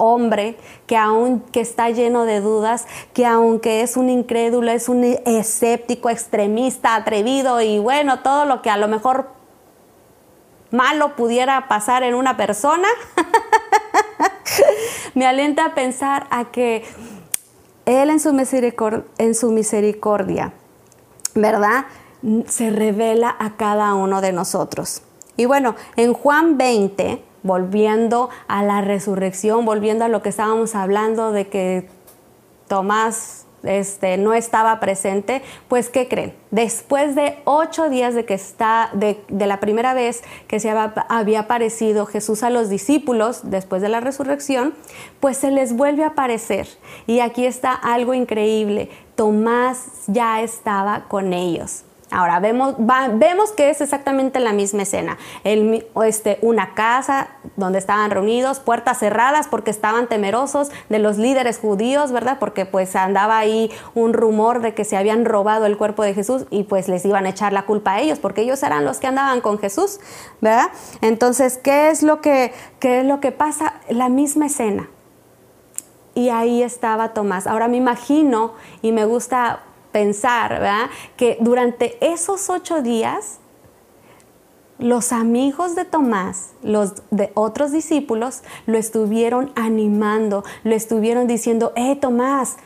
[0.00, 5.04] hombre que aún que está lleno de dudas, que aunque es un incrédulo, es un
[5.04, 9.28] escéptico, extremista, atrevido y bueno, todo lo que a lo mejor
[10.70, 12.88] malo pudiera pasar en una persona,
[15.14, 16.84] me alienta a pensar a que
[17.86, 20.52] Él en su, misericordia, en su misericordia,
[21.34, 21.86] ¿verdad?
[22.46, 25.02] Se revela a cada uno de nosotros.
[25.36, 31.32] Y bueno, en Juan 20, volviendo a la resurrección, volviendo a lo que estábamos hablando
[31.32, 31.88] de que
[32.68, 36.34] Tomás este, no estaba presente, pues ¿qué creen?
[36.50, 41.40] Después de ocho días de que está, de, la primera vez que se había, había,
[41.40, 44.74] aparecido Jesús a los discípulos después de la resurrección,
[45.20, 46.68] pues se les vuelve a aparecer.
[47.06, 51.84] Y aquí está algo increíble, Tomás ya estaba con ellos.
[52.12, 55.16] Ahora vemos, vemos que es exactamente la misma escena.
[55.44, 61.58] El, este, una casa donde estaban reunidos, puertas cerradas porque estaban temerosos de los líderes
[61.58, 62.38] judíos, ¿verdad?
[62.40, 66.46] Porque pues andaba ahí un rumor de que se habían robado el cuerpo de Jesús
[66.50, 69.06] y pues les iban a echar la culpa a ellos porque ellos eran los que
[69.06, 70.00] andaban con Jesús,
[70.40, 70.70] ¿verdad?
[71.02, 73.74] Entonces, ¿qué es lo que, qué es lo que pasa?
[73.88, 74.88] La misma escena.
[76.14, 77.46] Y ahí estaba Tomás.
[77.46, 79.60] Ahora me imagino y me gusta
[79.92, 80.90] pensar, ¿verdad?
[81.16, 83.38] Que durante esos ocho días,
[84.78, 91.96] los amigos de Tomás, los de otros discípulos, lo estuvieron animando, lo estuvieron diciendo, eh,
[91.96, 92.56] Tomás,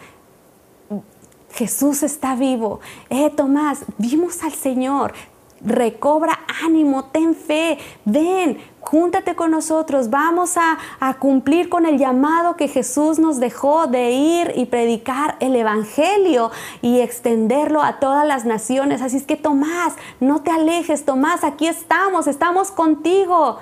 [1.55, 2.81] Jesús está vivo.
[3.11, 5.13] Eh, Tomás, vimos al Señor.
[5.61, 10.79] Recobra ánimo, ten fe, ven, júntate con nosotros, vamos a,
[11.19, 16.51] cumplir con el llamado que Jesús nos dejó de ir y predicar el Evangelio
[16.83, 19.03] y extenderlo a todas las naciones.
[19.03, 23.59] Así es que Tomás, no te alejes, Tomás, aquí estamos, estamos contigo.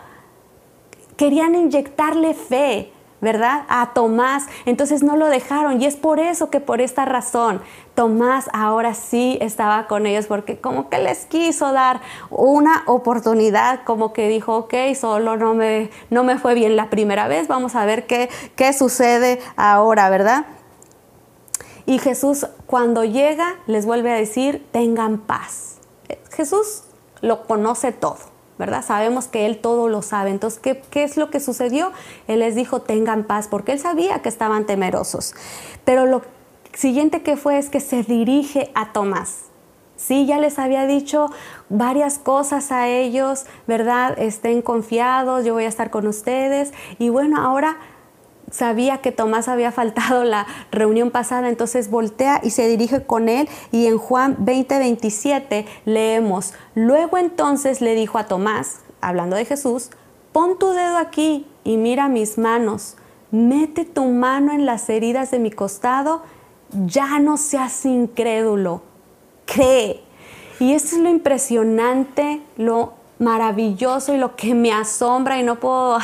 [1.16, 2.92] Querían inyectarle fe.
[3.22, 3.64] ¿Verdad?
[3.68, 4.44] A Tomás.
[4.66, 7.62] Entonces no lo dejaron y es por eso que por esta razón
[7.94, 14.12] Tomás ahora sí estaba con ellos porque como que les quiso dar una oportunidad, como
[14.12, 17.87] que dijo, ok, solo no me, no me fue bien la primera vez, vamos a
[17.87, 20.46] ver qué, qué sucede ahora, ¿verdad?
[21.87, 25.78] Y Jesús cuando llega les vuelve a decir, tengan paz.
[26.30, 26.85] Jesús
[27.20, 28.32] lo conoce todo.
[28.62, 28.85] ¿Verdad?
[28.85, 30.31] Sabemos que Él todo lo sabe.
[30.31, 31.90] Entonces, ¿qué, es lo que sucedió?
[32.29, 35.35] Él les dijo, tengan paz, porque Él sabía que estaban temerosos.
[35.85, 36.22] Pero lo
[36.72, 39.46] siguiente que fue es que se dirige a Tomás.
[39.96, 41.29] Sí, ya les había dicho
[41.70, 44.16] varias cosas a ellos, ¿verdad?
[44.16, 46.72] Estén confiados, yo voy a estar con ustedes.
[47.01, 47.79] Y bueno, ahora
[48.52, 53.48] sabía que Tomás había faltado la reunión pasada, entonces voltea y se dirige con él
[53.72, 59.90] y en Juan 20, 27 leemos, luego entonces le dijo a Tomás, hablando de Jesús,
[60.32, 62.96] pon tu dedo aquí y mira mis manos,
[63.30, 66.22] mete tu mano en las heridas de mi costado,
[66.86, 68.82] ya no seas incrédulo,
[69.46, 70.02] cree.
[70.60, 75.98] Y esto es lo impresionante, lo maravilloso y lo que me asombra y no puedo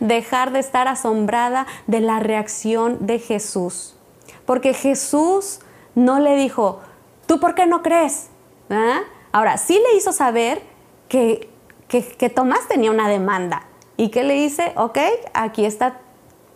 [0.00, 3.96] dejar de estar asombrada de la reacción de Jesús.
[4.44, 5.60] Porque Jesús
[5.94, 6.80] no le dijo,
[7.26, 8.28] ¿tú por qué no crees?
[8.70, 9.00] ¿Ah?
[9.32, 10.62] Ahora, sí le hizo saber
[11.08, 11.50] que,
[11.88, 13.66] que, Tomás tenía una demanda.
[13.96, 14.72] ¿Y que le dice?
[14.76, 14.98] Ok,
[15.34, 15.98] aquí está,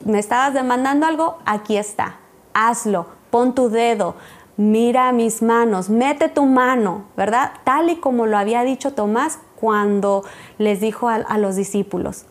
[0.05, 2.17] me estabas demandando algo, aquí está,
[2.53, 4.15] hazlo, pon tu dedo,
[4.57, 7.53] mira mis manos, mete tu mano, ¿verdad?
[7.65, 10.23] Tal y como lo había dicho Tomás cuando
[10.59, 12.27] les dijo a los discípulos.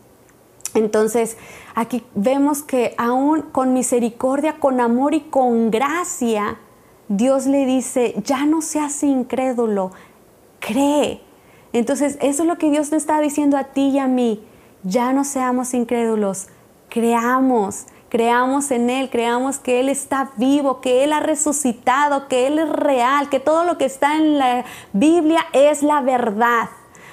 [0.74, 1.38] Entonces,
[1.76, 6.58] aquí vemos que aún con misericordia, con amor y con gracia,
[7.08, 9.92] Dios le dice, ya no seas incrédulo,
[10.60, 11.22] cree.
[11.74, 14.44] Entonces, eso es lo que Dios le está diciendo a ti y a mí.
[14.84, 16.48] Ya no seamos incrédulos,
[16.88, 22.60] creamos, creamos en Él, creamos que Él está vivo, que Él ha resucitado, que Él
[22.60, 26.70] es real, que todo lo que está en la Biblia es la verdad.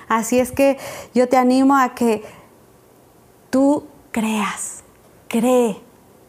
[0.08, 0.78] Así es que
[1.14, 2.22] yo te animo a que
[3.50, 4.82] tú creas,
[5.28, 5.76] cree,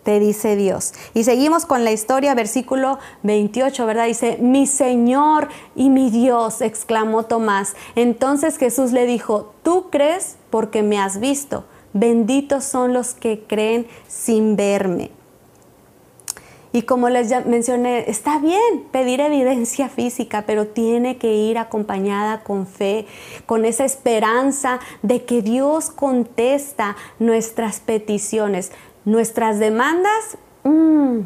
[0.04, 0.94] te dice Dios.
[1.14, 4.06] Y seguimos con la historia, versículo 28, ¿verdad?
[4.06, 7.76] Dice, mi Señor y mi Dios, exclamó Tomás.
[7.96, 11.66] Entonces Jesús le dijo, tú crees porque me has visto.
[11.92, 15.12] Benditos son los que creen sin verme.
[16.74, 22.68] Y como les mencioné, está bien pedir evidencia física, pero tiene que ir acompañada con
[22.68, 23.06] fe,
[23.46, 28.72] con esa esperanza de que Dios contesta nuestras peticiones,
[29.06, 30.38] nuestras demandas.
[30.64, 31.22] Mm,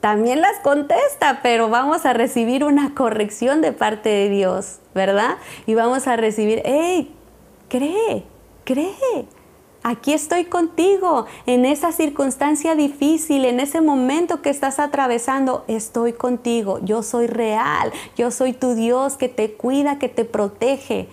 [0.00, 5.36] también las contesta, pero vamos a recibir una corrección de parte de Dios, ¿verdad?
[5.66, 7.14] Y vamos a recibir, hey,
[7.68, 8.24] cree,
[8.64, 9.26] cree
[9.84, 15.64] Aquí estoy contigo en esa circunstancia difícil, en ese momento que estás atravesando.
[15.66, 16.78] Estoy contigo.
[16.84, 17.92] Yo soy real.
[18.16, 21.08] Yo soy tu Dios que te cuida, que te protege,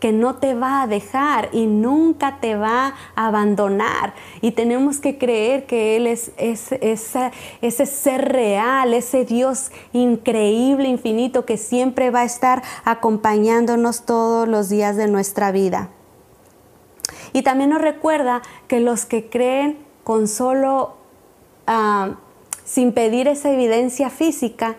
[0.00, 4.12] que no te va a dejar y nunca te va a abandonar.
[4.42, 11.56] Y tenemos que creer que Él es, ese ser real, ese Dios increíble, infinito, que
[11.56, 15.88] siempre va a estar acompañándonos todos los días de nuestra vida.
[17.32, 20.94] Y también nos recuerda que los que creen con solo,
[21.66, 22.16] ah,
[22.64, 24.76] sin pedir esa evidencia física,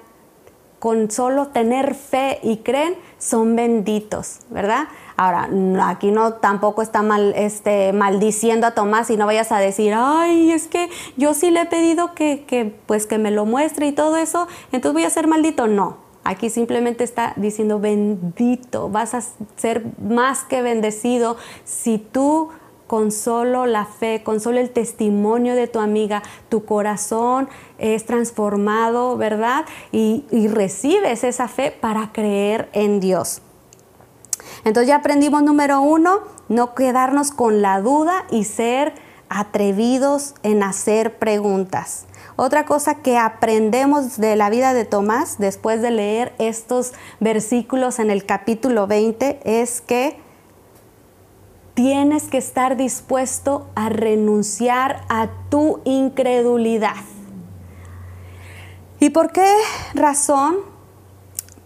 [0.79, 4.87] con solo tener fe y creen, son benditos, ¿verdad?
[5.17, 5.49] Ahora,
[5.83, 10.51] aquí no tampoco está mal, este, maldiciendo a Tomás y no vayas a decir, ay,
[10.51, 13.91] es que yo sí le he pedido que, que, pues, que me lo muestre y
[13.91, 15.67] todo eso, entonces voy a ser maldito.
[15.67, 15.97] No,
[16.29, 19.23] Aquí simplemente está diciendo bendito, vas a
[19.55, 22.49] ser más que bendecido si tú
[22.85, 29.17] con solo la fe, con solo el testimonio de tu amiga, tu corazón es transformado,
[29.17, 29.65] ¿verdad?
[29.91, 33.41] Y, recibes esa fe para creer en Dios.
[34.65, 38.93] Entonces ya aprendimos número uno, no quedarnos con la duda y ser
[39.29, 42.05] atrevidos en hacer preguntas.
[42.35, 48.11] Otra cosa que aprendemos de la vida de Tomás después de leer estos versículos en
[48.11, 50.17] el capítulo 20 es que
[51.73, 56.95] tienes que estar dispuesto a renunciar a tu incredulidad.
[58.99, 59.53] ¿Y por qué
[59.93, 60.57] razón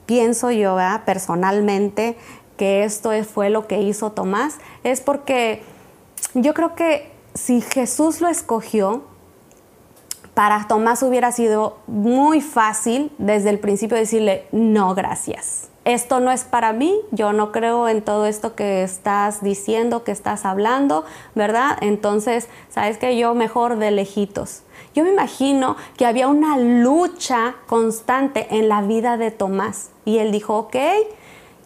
[0.05, 2.17] pienso yo personalmente
[2.57, 4.57] que esto fue lo que hizo Tomás?
[4.83, 5.63] Es porque
[6.33, 9.03] yo creo que si Jesús lo escogió,
[10.33, 15.69] para Tomás hubiera sido muy fácil desde el principio decirle, no, gracias.
[15.85, 20.13] Esto no es para mí, yo no creo en todo esto que estás diciendo, que
[20.13, 21.03] estás hablando,
[21.35, 21.77] ¿verdad?
[21.81, 24.63] Entonces, ¿sabes que Yo mejor de lejitos.
[24.95, 30.31] Yo me imagino que había una lucha constante en la vida de Tomás y él
[30.31, 30.75] dijo, ok,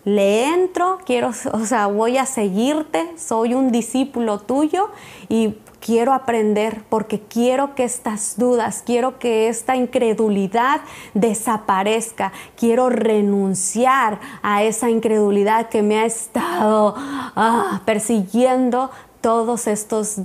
[0.08, 4.90] le entro, quiero, o sea, voy a seguirte, soy un discípulo tuyo
[5.28, 10.80] y quiero aprender porque quiero que estas dudas, quiero que esta incredulidad
[11.14, 18.90] desaparezca, quiero renunciar a esa incredulidad que me ha estado ah, persiguiendo
[19.20, 20.22] todos estos,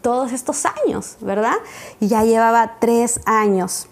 [0.00, 1.56] todos estos años, ¿verdad?
[2.00, 3.88] Y ya llevaba tres años.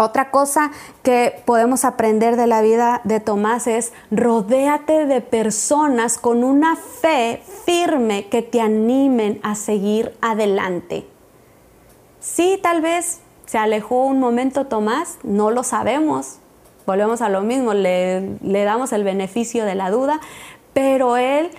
[0.00, 0.70] Otra cosa
[1.02, 7.42] que podemos aprender de la vida de Tomás es rodéate de personas con una fe
[7.66, 11.04] firme que te animen a seguir adelante.
[12.20, 16.38] Sí, tal vez se alejó un momento Tomás, no lo sabemos.
[16.86, 20.20] Volvemos a lo mismo, le, le damos el beneficio de la duda,
[20.74, 21.50] pero él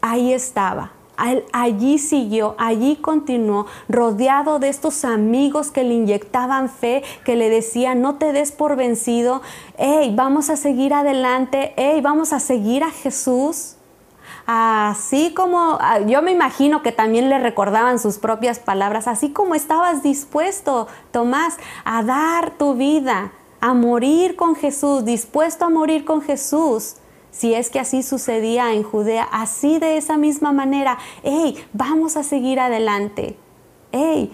[0.00, 7.36] ahí estaba, allí siguió, allí continuó, rodeado de estos amigos que le inyectaban fe, que
[7.36, 9.42] le decían, no te des por vencido,
[9.78, 13.76] hey, vamos a seguir adelante, hey, vamos a seguir a Jesús.
[14.48, 19.54] Así como ah, yo me imagino que también le recordaban sus propias palabras, así como
[19.56, 26.22] estabas dispuesto, Tomás, a dar tu vida, a morir con Jesús, dispuesto a morir con
[26.22, 26.96] Jesús
[27.36, 32.22] si es que así sucedía en Judea, así de esa misma manera, hey, vamos a
[32.22, 33.36] seguir adelante.
[33.92, 34.32] Hey,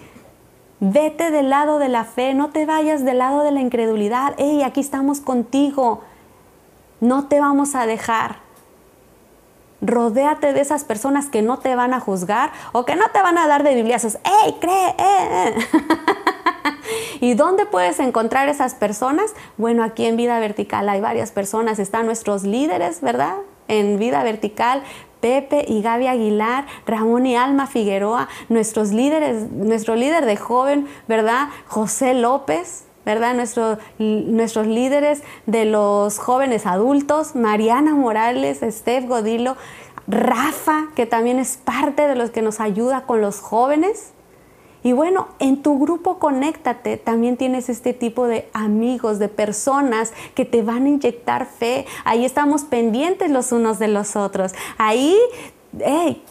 [0.79, 4.35] vete del lado de la fe, no te vayas del lado de la incredulidad.
[4.37, 6.01] Hey, aquí estamos contigo.
[7.01, 8.37] No te vamos a dejar.
[9.81, 13.37] Rodéate de esas personas que no te van a juzgar o que no te van
[13.37, 14.17] a dar de bibliazos.
[14.45, 14.95] ¡Ey, cree!
[14.97, 15.55] Eh, eh".
[17.23, 19.33] ¿Y dónde puedes encontrar esas personas?
[19.55, 23.35] Bueno, aquí en Vida Vertical hay varias personas, están nuestros líderes, ¿verdad?
[23.69, 24.83] En Vida Vertical,
[25.21, 31.47] Pepe y Gaby Aguilar, Ramón y Alma Figueroa, nuestros líderes, nuestro líder de joven, ¿verdad?
[31.65, 33.33] José López, ¿verdad?
[33.99, 39.55] nuestros líderes de los jóvenes adultos, Mariana Morales, Steph Godilo,
[40.07, 44.11] Rafa, que también es parte de los que nos ayuda con los jóvenes,
[44.83, 50.45] y bueno, en tu grupo Conéctate también tienes este tipo de amigos, de personas que
[50.45, 51.85] te van a inyectar fe.
[52.03, 54.53] Ahí estamos pendientes los unos de los otros.
[54.77, 55.17] Ahí,
[55.79, 56.21] hey,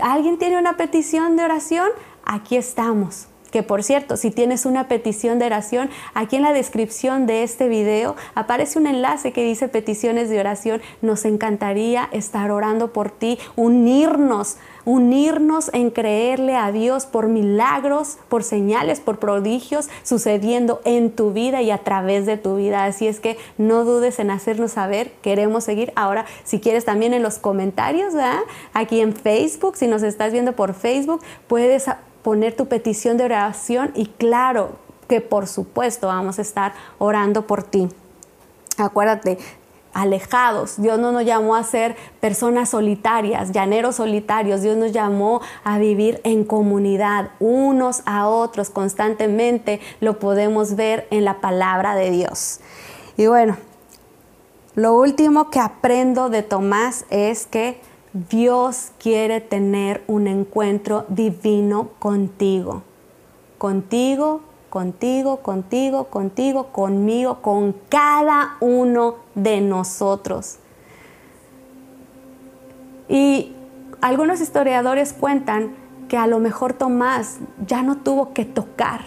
[0.00, 1.88] ¿alguien tiene una petición de oración?
[2.24, 3.26] Aquí estamos.
[3.56, 7.68] Que por cierto, si tienes una petición de oración, aquí en la descripción de este
[7.68, 10.82] video aparece un enlace que dice peticiones de oración.
[11.00, 18.44] Nos encantaría estar orando por ti, unirnos unirnos en creerle a Dios por milagros, por
[18.44, 22.84] señales, por prodigios sucediendo en tu vida y a través de tu vida.
[22.84, 25.92] Así es que no dudes en hacernos saber, queremos seguir.
[25.96, 28.14] Ahora, si quieres también en los comentarios,
[28.72, 31.90] aquí en Facebook, si nos estás viendo por Facebook, puedes
[32.26, 34.70] poner tu petición de oración y claro
[35.06, 37.88] que por supuesto vamos a estar orando por ti.
[38.78, 39.38] Acuérdate,
[39.92, 40.82] alejados.
[40.82, 44.62] Dios no nos llamó a ser personas solitarias, llaneros solitarios.
[44.62, 49.78] Dios nos llamó a vivir en comunidad, unos a otros constantemente.
[50.00, 52.58] Lo podemos ver en la palabra de Dios.
[53.16, 53.56] Y bueno,
[54.74, 57.80] lo último que aprendo de Tomás es que
[58.30, 62.82] Dios quiere tener un encuentro divino contigo.
[63.58, 64.40] Contigo,
[64.70, 70.56] contigo, contigo, contigo, conmigo, con cada uno de nosotros.
[73.10, 73.52] Y
[74.00, 75.74] algunos historiadores cuentan
[76.08, 77.36] que a lo mejor Tomás
[77.66, 79.02] ya no tuvo que tocar,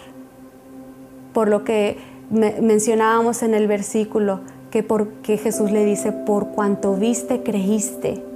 [1.32, 1.98] por lo que
[2.30, 4.38] mencionábamos en el versículo,
[4.70, 8.29] que porque Jesús le dice, por cuanto viste, creíste.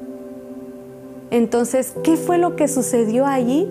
[1.30, 3.68] Entonces, ¿qué fue lo que sucedió allí?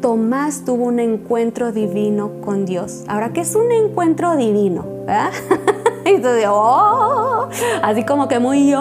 [0.00, 3.04] Tomás tuvo un encuentro divino con Dios.
[3.08, 4.84] Ahora, ¿qué es un encuentro divino?
[6.04, 7.48] y tú oh,
[7.82, 8.74] así como que muy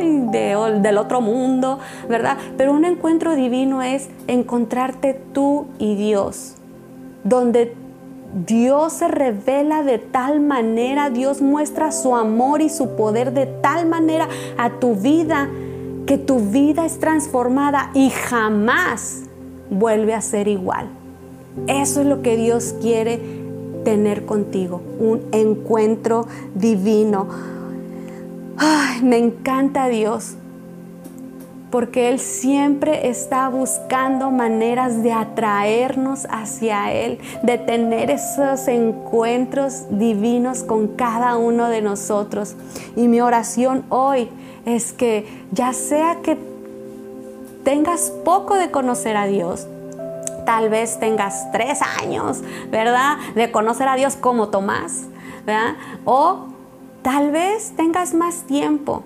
[0.00, 1.78] del otro mundo,
[2.08, 2.36] ¿verdad?
[2.56, 6.54] Pero un encuentro divino es encontrarte tú y Dios,
[7.22, 7.74] donde
[8.46, 13.86] Dios se revela de tal manera, Dios muestra su amor y su poder de tal
[13.86, 14.28] manera
[14.58, 15.48] a tu vida
[16.06, 19.22] que tu vida es transformada y jamás
[19.70, 20.88] vuelve a ser igual.
[21.66, 23.20] Eso es lo que Dios quiere
[23.84, 27.28] tener contigo, un encuentro divino.
[28.56, 30.34] Ay, me encanta Dios,
[31.74, 40.62] porque Él siempre está buscando maneras de atraernos hacia Él, de tener esos encuentros divinos
[40.62, 42.54] con cada uno de nosotros.
[42.94, 44.28] Y mi oración hoy
[44.64, 46.38] es que ya sea que
[47.64, 49.66] tengas poco de conocer a Dios,
[50.46, 53.16] tal vez tengas tres años, ¿verdad?
[53.34, 55.06] De conocer a Dios como Tomás,
[55.44, 55.74] ¿verdad?
[56.04, 56.46] O
[57.02, 59.02] tal vez tengas más tiempo,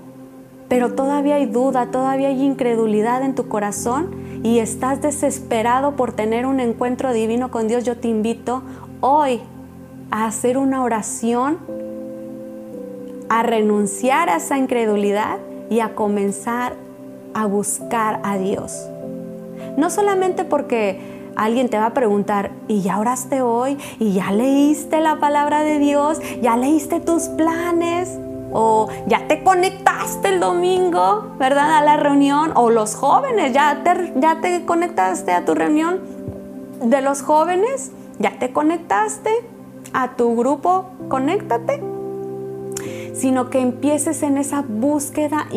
[0.69, 4.11] pero todavía hay duda, todavía hay incredulidad en tu corazón
[4.43, 7.85] y estás desesperado por tener un encuentro divino con Dios.
[7.85, 8.63] Yo te invito
[9.01, 9.41] hoy
[10.11, 11.59] a hacer una oración,
[13.29, 15.39] a renunciar a esa incredulidad
[15.71, 16.75] y a comenzar
[17.35, 18.89] a buscar a Dios.
[19.77, 23.79] No solamente porque alguien te va a preguntar, ¿y ya oraste hoy?
[23.99, 26.21] ¿Y ya leíste la palabra de Dios?
[26.43, 28.19] ¿Ya leíste tus planes?
[28.53, 32.53] ¿O ya te conectaste el domingo, verdad, a la reunión?
[32.55, 36.01] ¿O los jóvenes, ya te, ya te conectaste a tu reunión
[36.83, 37.93] de los jóvenes?
[38.19, 39.31] ¿Ya te conectaste
[39.93, 40.87] a tu grupo?
[41.09, 41.83] Conéctate
[43.19, 45.49] sino que empieces en esa búsqueda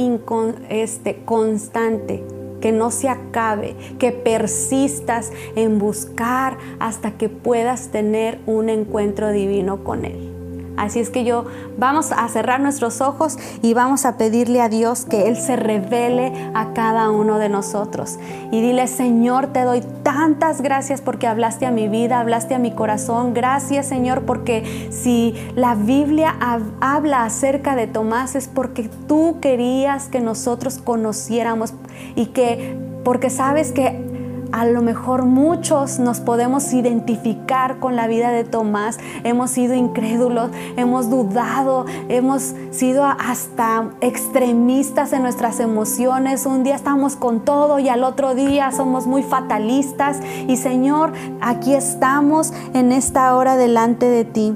[0.69, 2.23] este, constante
[2.59, 9.83] que no se acabe, que persistas en buscar hasta que puedas tener un encuentro divino
[9.83, 10.30] con Él.
[10.77, 11.45] Así es que yo
[11.77, 16.31] vamos a cerrar nuestros ojos y vamos a pedirle a Dios que Él se revele
[16.53, 18.17] a cada uno de nosotros.
[18.51, 22.71] Y dile, Señor, te doy tantas gracias porque hablaste a mi vida, hablaste a mi
[22.71, 23.33] corazón.
[23.33, 26.35] Gracias, Señor, porque si la Biblia
[26.79, 31.73] habla acerca de Tomás es porque tú querías que nosotros conociéramos
[32.15, 34.10] y que, porque sabes que
[34.51, 38.99] a lo mejor muchos nos podemos identificar con la vida de Tomás.
[39.23, 46.45] Hemos sido incrédulos, hemos dudado, hemos sido hasta extremistas en nuestras emociones.
[46.45, 50.19] Un día estamos con todo y al otro día somos muy fatalistas.
[50.47, 54.55] Y Señor, aquí estamos en esta hora delante de ti.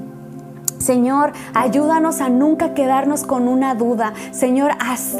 [0.78, 4.12] Señor, ayúdanos a nunca quedarnos con una duda.
[4.32, 4.72] Señor,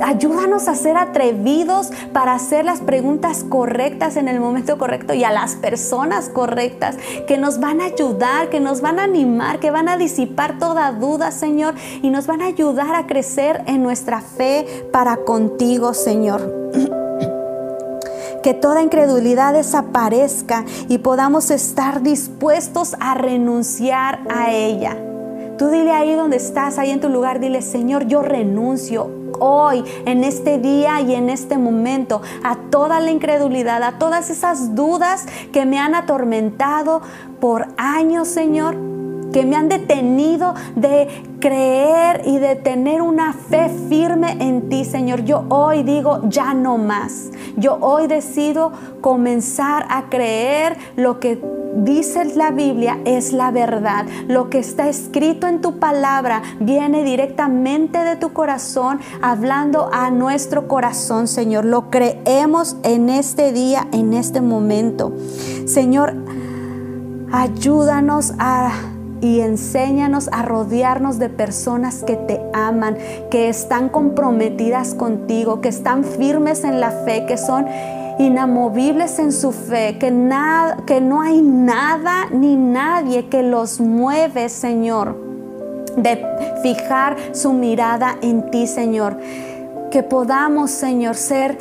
[0.03, 5.31] ayúdanos a ser atrevidos para hacer las preguntas correctas en el momento correcto y a
[5.31, 6.97] las personas correctas
[7.27, 10.93] que nos van a ayudar, que nos van a animar, que van a disipar toda
[10.93, 16.67] duda, Señor, y nos van a ayudar a crecer en nuestra fe para contigo, Señor.
[18.43, 24.97] que toda incredulidad desaparezca y podamos estar dispuestos a renunciar a ella.
[25.59, 30.25] Tú dile ahí donde estás, ahí en tu lugar, dile, Señor, yo renuncio hoy, en
[30.25, 35.65] este día y en este momento, a toda la incredulidad, a todas esas dudas que
[35.65, 37.01] me han atormentado
[37.41, 38.77] por años, Señor
[39.33, 41.09] que me han detenido de
[41.41, 45.25] creer y de tener una fe firme en ti, Señor.
[45.25, 47.31] Yo hoy digo, ya no más.
[47.57, 51.39] Yo hoy decido comenzar a creer lo que
[51.77, 54.07] dice la Biblia es la verdad.
[54.29, 60.69] Lo que está escrito en tu palabra viene directamente de tu corazón, hablando a nuestro
[60.69, 61.65] corazón, Señor.
[61.65, 65.13] Lo creemos en este día, en este momento.
[65.67, 66.15] Señor,
[67.33, 68.73] ayúdanos a
[69.21, 72.97] y enséñanos a rodearnos de personas que te aman,
[73.31, 77.67] que están comprometidas contigo, que están firmes en la fe, que son
[78.19, 80.13] inamovibles en su fe, que,
[80.87, 85.17] que no hay nada ni nadie que los mueve, Señor,
[85.97, 86.25] de
[86.63, 89.19] fijar su mirada en ti, Señor.
[89.91, 91.59] Que podamos, Señor, ser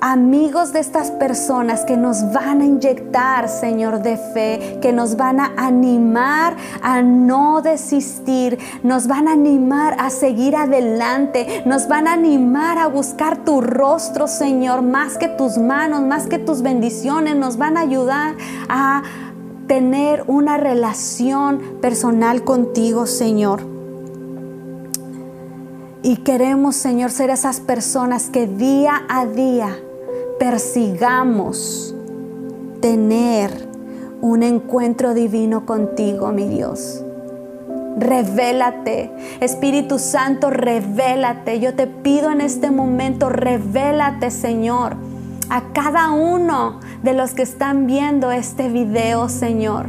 [0.00, 5.40] amigos de estas personas que nos van a inyectar, Señor, de fe, que nos van
[5.40, 12.12] a animar a no desistir, nos van a animar a seguir adelante, nos van a
[12.12, 17.56] animar a buscar tu rostro, Señor, más que tus manos, más que tus bendiciones, nos
[17.56, 18.34] van a ayudar
[18.68, 19.02] a
[19.66, 23.62] tener una relación personal contigo, Señor.
[26.02, 29.76] Y queremos, Señor, ser esas personas que día a día
[30.38, 31.94] persigamos
[32.80, 33.68] tener
[34.20, 37.04] un encuentro divino contigo, mi Dios.
[37.98, 41.58] Revélate, Espíritu Santo, revélate.
[41.60, 44.96] Yo te pido en este momento, revélate, Señor,
[45.50, 49.86] a cada uno de los que están viendo este video, Señor.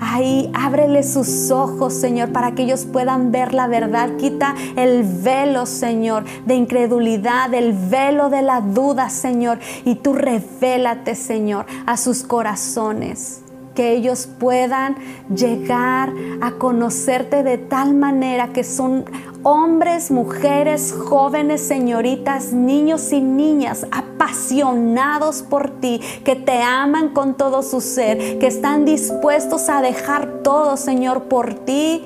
[0.00, 4.16] Ahí ábrele sus ojos, Señor, para que ellos puedan ver la verdad.
[4.16, 9.58] Quita el velo, Señor, de incredulidad, el velo de la duda, Señor.
[9.84, 13.42] Y tú revélate, Señor, a sus corazones
[13.76, 14.96] que ellos puedan
[15.32, 16.10] llegar
[16.40, 19.04] a conocerte de tal manera que son
[19.46, 27.62] hombres, mujeres, jóvenes, señoritas, niños y niñas apasionados por ti, que te aman con todo
[27.62, 32.04] su ser, que están dispuestos a dejar todo, Señor, por ti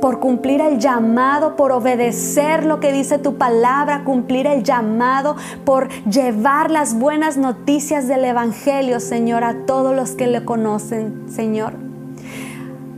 [0.00, 5.88] por cumplir el llamado, por obedecer lo que dice tu palabra, cumplir el llamado, por
[6.04, 11.93] llevar las buenas noticias del Evangelio, Señor, a todos los que le conocen, Señor.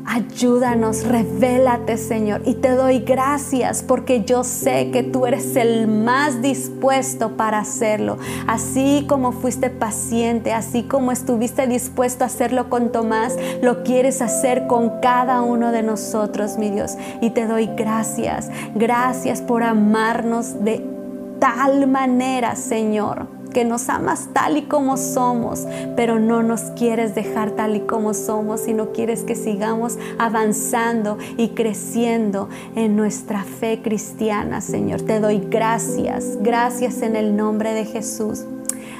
[0.08, 2.42] Ayúdanos, revélate, Señor.
[2.44, 8.16] Y te doy gracias porque yo sé que tú eres el más dispuesto para hacerlo.
[8.46, 14.68] Así como fuiste paciente, así como estuviste dispuesto a hacerlo con Tomás, lo quieres hacer
[14.68, 16.96] con cada uno de nosotros, mi Dios.
[17.20, 18.48] Y te doy gracias.
[18.76, 20.84] Gracias por amarnos de
[21.40, 27.52] tal manera, Señor que nos amas tal y como somos, pero no nos quieres dejar
[27.52, 34.60] tal y como somos, sino quieres que sigamos avanzando y creciendo en nuestra fe cristiana,
[34.60, 35.00] Señor.
[35.00, 38.44] Te doy gracias, gracias en el nombre de Jesús.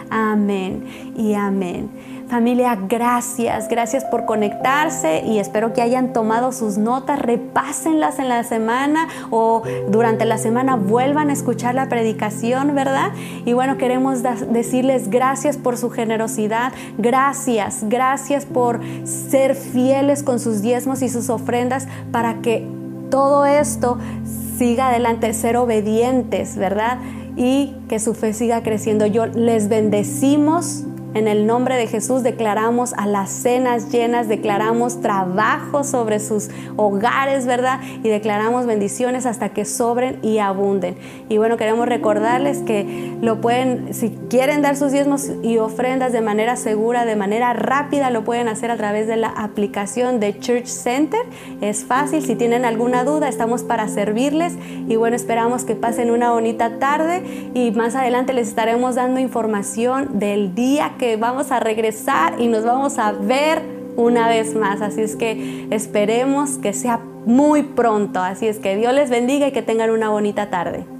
[0.09, 1.91] Amén y amén.
[2.29, 8.43] Familia, gracias, gracias por conectarse y espero que hayan tomado sus notas, repásenlas en la
[8.43, 13.13] semana o durante la semana vuelvan a escuchar la predicación, ¿verdad?
[13.45, 20.63] Y bueno, queremos decirles gracias por su generosidad, gracias, gracias por ser fieles con sus
[20.63, 22.67] diezmos y sus ofrendas para que
[23.09, 23.99] todo esto
[24.59, 26.99] siga adelante, ser obedientes, ¿verdad?
[27.37, 29.07] Y que su fe siga creciendo.
[29.07, 30.86] Yo les bendecimos
[31.17, 37.47] en el nombre de Jesús declaramos a las cenas llenas, declaramos trabajo sobre sus hogares,
[37.47, 37.81] ¿verdad?
[38.05, 40.97] Y declaramos bendiciones hasta que sobren y abunden.
[41.31, 46.21] Y bueno, queremos recordarles que lo pueden, si quieren dar sus diezmos y ofrendas de
[46.21, 50.67] manera segura, de manera rápida, lo pueden hacer a través de la aplicación de Church
[50.67, 51.21] Center.
[51.63, 54.53] Es fácil, si tienen alguna duda, estamos para servirles.
[54.87, 60.19] Y bueno, esperamos que pasen una bonita tarde y más adelante les estaremos dando información
[60.19, 63.63] del día vamos a regresar y nos vamos a ver
[63.97, 64.83] una vez más.
[64.83, 68.21] Así es que esperemos que sea muy pronto.
[68.21, 70.96] Así es que Dios les bendiga y que tengan una bonita tarde.